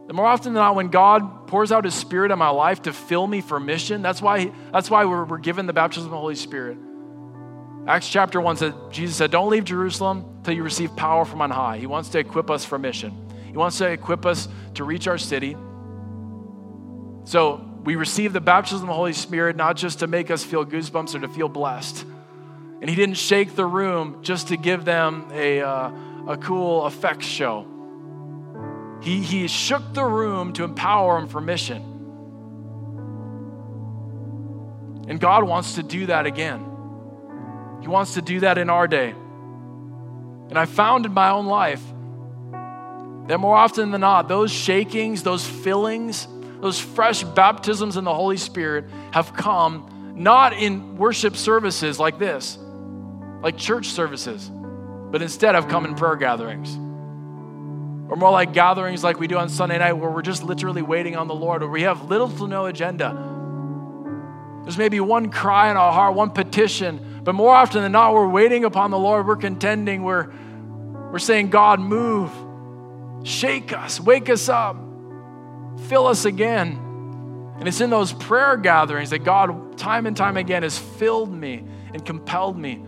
that 0.06 0.12
more 0.12 0.26
often 0.26 0.52
than 0.52 0.62
not, 0.62 0.74
when 0.74 0.88
God 0.88 1.46
pours 1.46 1.72
out 1.72 1.84
His 1.84 1.94
Spirit 1.94 2.30
in 2.30 2.38
my 2.38 2.50
life 2.50 2.82
to 2.82 2.92
fill 2.92 3.26
me 3.26 3.40
for 3.40 3.58
mission, 3.58 4.02
that's 4.02 4.20
why, 4.20 4.52
that's 4.72 4.90
why 4.90 5.04
we're, 5.06 5.24
we're 5.24 5.38
given 5.38 5.66
the 5.66 5.72
baptism 5.72 6.06
of 6.06 6.10
the 6.10 6.18
Holy 6.18 6.34
Spirit. 6.34 6.76
Acts 7.86 8.08
chapter 8.08 8.40
1 8.40 8.56
said, 8.56 8.74
Jesus 8.90 9.16
said, 9.16 9.30
Don't 9.30 9.50
leave 9.50 9.64
Jerusalem 9.64 10.40
till 10.42 10.54
you 10.54 10.62
receive 10.62 10.94
power 10.96 11.24
from 11.24 11.42
on 11.42 11.50
high. 11.50 11.78
He 11.78 11.86
wants 11.86 12.08
to 12.10 12.18
equip 12.18 12.50
us 12.50 12.64
for 12.64 12.78
mission, 12.78 13.12
He 13.46 13.56
wants 13.56 13.78
to 13.78 13.90
equip 13.90 14.26
us 14.26 14.48
to 14.74 14.84
reach 14.84 15.06
our 15.06 15.18
city. 15.18 15.56
So 17.24 17.66
we 17.84 17.96
receive 17.96 18.32
the 18.32 18.40
baptism 18.40 18.82
of 18.82 18.88
the 18.88 18.94
Holy 18.94 19.12
Spirit 19.12 19.56
not 19.56 19.76
just 19.76 20.00
to 20.00 20.06
make 20.06 20.30
us 20.30 20.42
feel 20.44 20.64
goosebumps 20.64 21.14
or 21.14 21.20
to 21.20 21.28
feel 21.28 21.48
blessed. 21.48 22.04
And 22.84 22.90
He 22.90 22.96
didn't 22.96 23.16
shake 23.16 23.56
the 23.56 23.64
room 23.64 24.18
just 24.20 24.48
to 24.48 24.58
give 24.58 24.84
them 24.84 25.30
a, 25.32 25.62
uh, 25.62 25.90
a 26.28 26.36
cool 26.36 26.86
effects 26.86 27.24
show. 27.24 27.66
He, 29.00 29.22
he 29.22 29.48
shook 29.48 29.94
the 29.94 30.04
room 30.04 30.52
to 30.52 30.64
empower 30.64 31.18
them 31.18 31.26
for 31.26 31.40
mission. 31.40 31.80
And 35.08 35.18
God 35.18 35.44
wants 35.44 35.76
to 35.76 35.82
do 35.82 36.04
that 36.04 36.26
again. 36.26 36.60
He 37.80 37.88
wants 37.88 38.12
to 38.14 38.20
do 38.20 38.40
that 38.40 38.58
in 38.58 38.68
our 38.68 38.86
day. 38.86 39.14
And 40.50 40.58
I 40.58 40.66
found 40.66 41.06
in 41.06 41.14
my 41.14 41.30
own 41.30 41.46
life 41.46 41.82
that 43.28 43.38
more 43.40 43.56
often 43.56 43.92
than 43.92 44.02
not, 44.02 44.28
those 44.28 44.52
shakings, 44.52 45.22
those 45.22 45.48
fillings, 45.48 46.28
those 46.60 46.78
fresh 46.78 47.24
baptisms 47.24 47.96
in 47.96 48.04
the 48.04 48.14
Holy 48.14 48.36
Spirit 48.36 48.90
have 49.12 49.32
come 49.32 50.12
not 50.16 50.52
in 50.52 50.98
worship 50.98 51.34
services 51.34 51.98
like 51.98 52.18
this, 52.18 52.58
like 53.44 53.58
church 53.58 53.88
services, 53.88 54.50
but 55.10 55.20
instead 55.20 55.54
have 55.54 55.68
come 55.68 55.84
in 55.84 55.94
prayer 55.94 56.16
gatherings. 56.16 56.74
Or 58.10 58.16
more 58.16 58.30
like 58.30 58.54
gatherings 58.54 59.04
like 59.04 59.20
we 59.20 59.26
do 59.26 59.36
on 59.36 59.50
Sunday 59.50 59.76
night 59.76 59.92
where 59.92 60.10
we're 60.10 60.22
just 60.22 60.42
literally 60.42 60.80
waiting 60.80 61.14
on 61.14 61.28
the 61.28 61.34
Lord, 61.34 61.60
where 61.60 61.70
we 61.70 61.82
have 61.82 62.08
little 62.08 62.30
to 62.30 62.48
no 62.48 62.64
agenda. 62.64 63.12
There's 64.62 64.78
maybe 64.78 64.98
one 64.98 65.30
cry 65.30 65.70
in 65.70 65.76
our 65.76 65.92
heart, 65.92 66.14
one 66.14 66.30
petition, 66.30 67.20
but 67.22 67.34
more 67.34 67.54
often 67.54 67.82
than 67.82 67.92
not, 67.92 68.14
we're 68.14 68.26
waiting 68.26 68.64
upon 68.64 68.90
the 68.90 68.98
Lord, 68.98 69.26
we're 69.26 69.36
contending, 69.36 70.04
we're, 70.04 70.32
we're 71.12 71.18
saying, 71.18 71.50
God, 71.50 71.80
move, 71.80 72.30
shake 73.26 73.74
us, 73.74 74.00
wake 74.00 74.30
us 74.30 74.48
up, 74.48 74.74
fill 75.88 76.06
us 76.06 76.24
again. 76.24 76.80
And 77.58 77.68
it's 77.68 77.82
in 77.82 77.90
those 77.90 78.14
prayer 78.14 78.56
gatherings 78.56 79.10
that 79.10 79.18
God, 79.18 79.76
time 79.76 80.06
and 80.06 80.16
time 80.16 80.38
again, 80.38 80.62
has 80.62 80.78
filled 80.78 81.30
me 81.30 81.62
and 81.92 82.02
compelled 82.06 82.58
me 82.58 82.82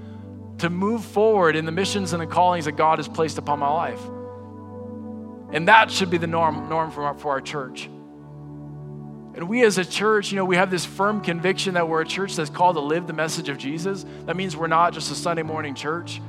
to 0.58 0.70
move 0.70 1.04
forward 1.04 1.56
in 1.56 1.66
the 1.66 1.72
missions 1.72 2.12
and 2.12 2.22
the 2.22 2.26
callings 2.26 2.64
that 2.64 2.72
God 2.72 2.98
has 2.98 3.08
placed 3.08 3.38
upon 3.38 3.58
my 3.58 3.68
life. 3.68 4.00
And 5.52 5.68
that 5.68 5.90
should 5.90 6.10
be 6.10 6.18
the 6.18 6.26
norm, 6.26 6.68
norm 6.68 6.90
for, 6.90 7.04
our, 7.04 7.14
for 7.14 7.30
our 7.32 7.40
church. 7.40 7.84
And 7.84 9.48
we 9.48 9.64
as 9.64 9.76
a 9.76 9.84
church, 9.84 10.32
you 10.32 10.36
know, 10.36 10.46
we 10.46 10.56
have 10.56 10.70
this 10.70 10.86
firm 10.86 11.20
conviction 11.20 11.74
that 11.74 11.88
we're 11.88 12.00
a 12.00 12.06
church 12.06 12.36
that's 12.36 12.48
called 12.48 12.76
to 12.76 12.80
live 12.80 13.06
the 13.06 13.12
message 13.12 13.50
of 13.50 13.58
Jesus. 13.58 14.06
That 14.24 14.34
means 14.34 14.56
we're 14.56 14.66
not 14.66 14.94
just 14.94 15.10
a 15.10 15.14
Sunday 15.14 15.42
morning 15.42 15.74
church, 15.74 16.22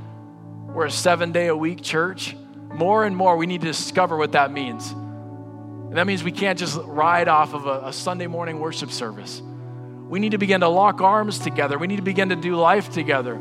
we're 0.67 0.85
a 0.85 0.91
seven 0.91 1.31
day 1.31 1.47
a 1.47 1.55
week 1.55 1.81
church. 1.81 2.35
More 2.73 3.05
and 3.05 3.15
more, 3.15 3.37
we 3.37 3.47
need 3.47 3.61
to 3.61 3.67
discover 3.67 4.17
what 4.17 4.33
that 4.33 4.51
means. 4.51 4.91
And 4.91 5.97
that 5.97 6.05
means 6.05 6.21
we 6.21 6.33
can't 6.33 6.59
just 6.59 6.77
ride 6.83 7.29
off 7.29 7.53
of 7.53 7.65
a, 7.65 7.87
a 7.87 7.93
Sunday 7.93 8.27
morning 8.27 8.59
worship 8.59 8.91
service. 8.91 9.41
We 9.41 10.19
need 10.19 10.31
to 10.31 10.37
begin 10.37 10.59
to 10.61 10.67
lock 10.67 10.99
arms 10.99 11.39
together. 11.39 11.77
We 11.77 11.87
need 11.87 11.95
to 11.95 12.01
begin 12.01 12.29
to 12.29 12.35
do 12.35 12.55
life 12.55 12.91
together 12.91 13.39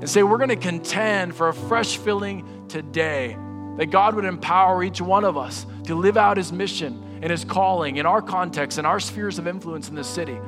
and 0.00 0.08
say, 0.08 0.22
we're 0.22 0.38
going 0.38 0.48
to 0.48 0.56
contend 0.56 1.34
for 1.34 1.48
a 1.48 1.54
fresh 1.54 1.98
filling 1.98 2.66
today. 2.68 3.36
That 3.76 3.90
God 3.90 4.14
would 4.14 4.24
empower 4.24 4.82
each 4.82 5.00
one 5.00 5.24
of 5.24 5.36
us 5.36 5.64
to 5.84 5.94
live 5.94 6.16
out 6.16 6.36
his 6.36 6.52
mission 6.52 7.20
and 7.22 7.30
his 7.30 7.44
calling 7.44 7.96
in 7.96 8.06
our 8.06 8.22
context 8.22 8.78
and 8.78 8.86
our 8.86 8.98
spheres 8.98 9.38
of 9.38 9.46
influence 9.46 9.88
in 9.88 9.94
this 9.94 10.08
city. 10.08 10.38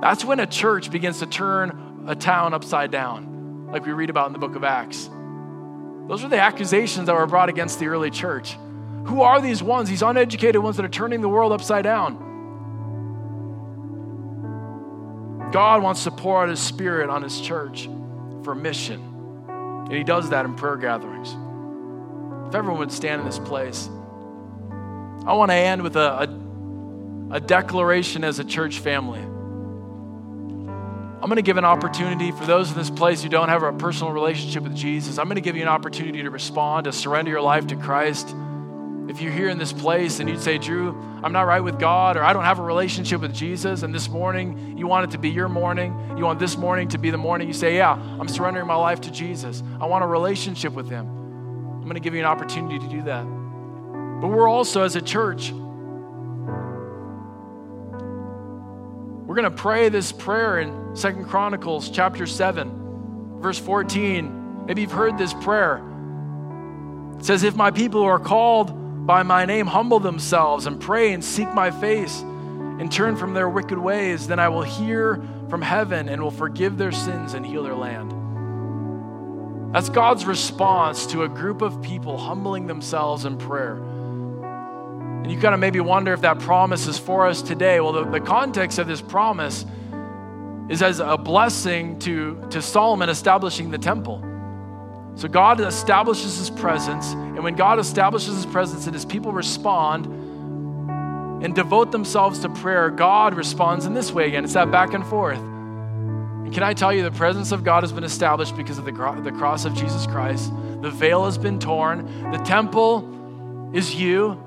That's 0.00 0.24
when 0.24 0.40
a 0.40 0.46
church 0.46 0.90
begins 0.90 1.18
to 1.18 1.26
turn 1.26 2.04
a 2.06 2.14
town 2.14 2.54
upside 2.54 2.90
down, 2.90 3.68
like 3.72 3.84
we 3.84 3.92
read 3.92 4.10
about 4.10 4.28
in 4.28 4.32
the 4.32 4.38
book 4.38 4.54
of 4.54 4.64
Acts. 4.64 5.08
Those 6.08 6.22
are 6.22 6.28
the 6.28 6.40
accusations 6.40 7.06
that 7.06 7.14
were 7.14 7.26
brought 7.26 7.48
against 7.48 7.78
the 7.78 7.86
early 7.86 8.10
church. 8.10 8.56
Who 9.06 9.22
are 9.22 9.40
these 9.40 9.62
ones, 9.62 9.88
these 9.88 10.02
uneducated 10.02 10.62
ones 10.62 10.76
that 10.76 10.84
are 10.84 10.88
turning 10.88 11.20
the 11.20 11.28
world 11.28 11.52
upside 11.52 11.84
down? 11.84 12.22
God 15.50 15.82
wants 15.82 16.04
to 16.04 16.10
pour 16.10 16.42
out 16.42 16.48
his 16.48 16.60
spirit 16.60 17.10
on 17.10 17.22
his 17.22 17.40
church 17.40 17.88
for 18.44 18.54
mission. 18.54 19.00
And 19.48 19.92
he 19.92 20.04
does 20.04 20.30
that 20.30 20.44
in 20.44 20.54
prayer 20.54 20.76
gatherings. 20.76 21.34
If 22.48 22.54
everyone 22.54 22.78
would 22.78 22.92
stand 22.92 23.20
in 23.20 23.26
this 23.26 23.38
place. 23.38 23.88
I 25.26 25.32
want 25.32 25.50
to 25.50 25.54
end 25.54 25.82
with 25.82 25.96
a, 25.96 26.28
a, 27.30 27.36
a 27.36 27.40
declaration 27.40 28.22
as 28.24 28.38
a 28.38 28.44
church 28.44 28.78
family. 28.78 29.20
I'm 31.24 31.30
going 31.30 31.36
to 31.36 31.42
give 31.42 31.56
an 31.56 31.64
opportunity 31.64 32.30
for 32.32 32.44
those 32.44 32.70
in 32.70 32.76
this 32.76 32.90
place 32.90 33.22
who 33.22 33.30
don't 33.30 33.48
have 33.48 33.62
a 33.62 33.72
personal 33.72 34.12
relationship 34.12 34.62
with 34.62 34.76
Jesus. 34.76 35.18
I'm 35.18 35.24
going 35.24 35.36
to 35.36 35.40
give 35.40 35.56
you 35.56 35.62
an 35.62 35.68
opportunity 35.68 36.22
to 36.22 36.30
respond, 36.30 36.84
to 36.84 36.92
surrender 36.92 37.30
your 37.30 37.40
life 37.40 37.66
to 37.68 37.76
Christ. 37.76 38.34
If 39.08 39.20
you're 39.20 39.32
here 39.32 39.50
in 39.50 39.58
this 39.58 39.72
place 39.72 40.20
and 40.20 40.30
you'd 40.30 40.40
say, 40.40 40.56
Drew, 40.56 40.98
I'm 41.22 41.32
not 41.32 41.42
right 41.42 41.60
with 41.60 41.78
God, 41.78 42.16
or 42.16 42.24
I 42.24 42.32
don't 42.32 42.44
have 42.44 42.58
a 42.58 42.62
relationship 42.62 43.20
with 43.20 43.34
Jesus, 43.34 43.82
and 43.82 43.94
this 43.94 44.08
morning 44.08 44.78
you 44.78 44.86
want 44.86 45.04
it 45.04 45.12
to 45.12 45.18
be 45.18 45.28
your 45.28 45.48
morning, 45.48 45.94
you 46.16 46.24
want 46.24 46.38
this 46.38 46.56
morning 46.56 46.88
to 46.88 46.98
be 46.98 47.10
the 47.10 47.18
morning 47.18 47.46
you 47.46 47.52
say, 47.52 47.76
Yeah, 47.76 47.92
I'm 47.92 48.28
surrendering 48.28 48.66
my 48.66 48.76
life 48.76 49.02
to 49.02 49.10
Jesus. 49.10 49.62
I 49.78 49.86
want 49.86 50.04
a 50.04 50.06
relationship 50.06 50.72
with 50.72 50.88
Him. 50.88 51.06
I'm 51.06 51.82
going 51.82 51.94
to 51.94 52.00
give 52.00 52.14
you 52.14 52.20
an 52.20 52.26
opportunity 52.26 52.78
to 52.78 52.88
do 52.88 53.02
that. 53.02 53.24
But 53.24 54.28
we're 54.28 54.48
also, 54.48 54.84
as 54.84 54.96
a 54.96 55.02
church, 55.02 55.52
we're 59.26 59.34
going 59.34 59.44
to 59.44 59.50
pray 59.50 59.90
this 59.90 60.12
prayer 60.12 60.60
in 60.60 60.96
Second 60.96 61.26
Chronicles 61.26 61.90
chapter 61.90 62.24
7, 62.24 63.40
verse 63.40 63.58
14. 63.58 64.64
Maybe 64.64 64.80
you've 64.80 64.92
heard 64.92 65.18
this 65.18 65.34
prayer. 65.34 65.82
It 67.18 67.24
says, 67.26 67.42
If 67.42 67.54
my 67.54 67.70
people 67.70 68.02
are 68.02 68.18
called 68.18 68.80
by 69.06 69.22
my 69.22 69.44
name 69.44 69.66
humble 69.66 70.00
themselves 70.00 70.66
and 70.66 70.80
pray 70.80 71.12
and 71.12 71.22
seek 71.22 71.52
my 71.52 71.70
face 71.70 72.20
and 72.20 72.90
turn 72.90 73.16
from 73.16 73.34
their 73.34 73.48
wicked 73.48 73.78
ways, 73.78 74.26
then 74.26 74.38
I 74.38 74.48
will 74.48 74.62
hear 74.62 75.22
from 75.48 75.60
heaven 75.62 76.08
and 76.08 76.22
will 76.22 76.30
forgive 76.30 76.78
their 76.78 76.92
sins 76.92 77.34
and 77.34 77.44
heal 77.44 77.62
their 77.62 77.74
land. 77.74 78.12
That's 79.74 79.88
God's 79.88 80.24
response 80.24 81.06
to 81.06 81.24
a 81.24 81.28
group 81.28 81.60
of 81.60 81.82
people 81.82 82.16
humbling 82.16 82.66
themselves 82.66 83.24
in 83.24 83.36
prayer. 83.36 83.74
And 83.74 85.30
you 85.30 85.38
kind 85.38 85.54
of 85.54 85.60
maybe 85.60 85.80
wonder 85.80 86.12
if 86.12 86.22
that 86.22 86.38
promise 86.38 86.86
is 86.86 86.98
for 86.98 87.26
us 87.26 87.42
today. 87.42 87.80
Well, 87.80 87.92
the, 87.92 88.04
the 88.04 88.20
context 88.20 88.78
of 88.78 88.86
this 88.86 89.00
promise 89.00 89.66
is 90.68 90.82
as 90.82 91.00
a 91.00 91.18
blessing 91.18 91.98
to, 92.00 92.46
to 92.50 92.62
Solomon 92.62 93.08
establishing 93.08 93.70
the 93.70 93.78
temple. 93.78 94.22
So 95.16 95.28
God 95.28 95.60
establishes 95.60 96.38
his 96.38 96.50
presence, 96.50 97.12
and 97.12 97.42
when 97.44 97.54
God 97.54 97.78
establishes 97.78 98.34
his 98.34 98.46
presence 98.46 98.86
and 98.86 98.94
his 98.94 99.04
people 99.04 99.32
respond 99.32 100.06
and 101.44 101.54
devote 101.54 101.92
themselves 101.92 102.40
to 102.40 102.48
prayer, 102.48 102.90
God 102.90 103.34
responds 103.34 103.86
in 103.86 103.94
this 103.94 104.10
way 104.10 104.28
again. 104.28 104.44
It's 104.44 104.54
that 104.54 104.70
back 104.70 104.92
and 104.92 105.06
forth. 105.06 105.38
And 105.38 106.52
can 106.52 106.62
I 106.62 106.74
tell 106.74 106.92
you, 106.92 107.02
the 107.02 107.10
presence 107.10 107.52
of 107.52 107.64
God 107.64 107.82
has 107.82 107.92
been 107.92 108.04
established 108.04 108.56
because 108.56 108.78
of 108.78 108.84
the, 108.84 108.92
the 108.92 109.32
cross 109.32 109.64
of 109.64 109.74
Jesus 109.74 110.06
Christ. 110.06 110.52
The 110.82 110.90
veil 110.90 111.24
has 111.24 111.38
been 111.38 111.58
torn, 111.58 112.30
the 112.32 112.38
temple 112.38 113.70
is 113.72 113.94
you. 113.94 114.40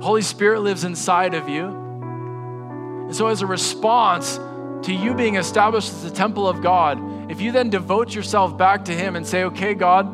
Holy 0.00 0.22
Spirit 0.22 0.60
lives 0.60 0.84
inside 0.84 1.34
of 1.34 1.48
you. 1.48 1.64
And 1.64 3.14
so, 3.14 3.26
as 3.26 3.42
a 3.42 3.46
response 3.46 4.38
to 4.82 4.92
you 4.92 5.14
being 5.14 5.36
established 5.36 5.90
as 5.90 6.02
the 6.02 6.10
temple 6.10 6.48
of 6.48 6.62
God, 6.62 6.98
if 7.30 7.40
you 7.40 7.52
then 7.52 7.70
devote 7.70 8.14
yourself 8.14 8.58
back 8.58 8.86
to 8.86 8.92
Him 8.92 9.14
and 9.14 9.26
say, 9.26 9.44
okay, 9.44 9.74
God, 9.74 10.06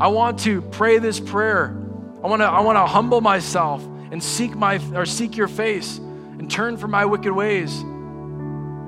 I 0.00 0.08
want 0.08 0.40
to 0.40 0.62
pray 0.62 0.98
this 0.98 1.20
prayer. 1.20 1.76
I 2.22 2.26
want 2.26 2.40
to, 2.40 2.46
I 2.46 2.60
want 2.60 2.76
to 2.76 2.86
humble 2.86 3.20
myself 3.20 3.84
and 4.10 4.22
seek 4.22 4.56
my 4.56 4.80
or 4.94 5.04
seek 5.04 5.36
your 5.36 5.48
face 5.48 5.98
and 5.98 6.50
turn 6.50 6.78
from 6.78 6.90
my 6.90 7.04
wicked 7.04 7.32
ways. 7.32 7.78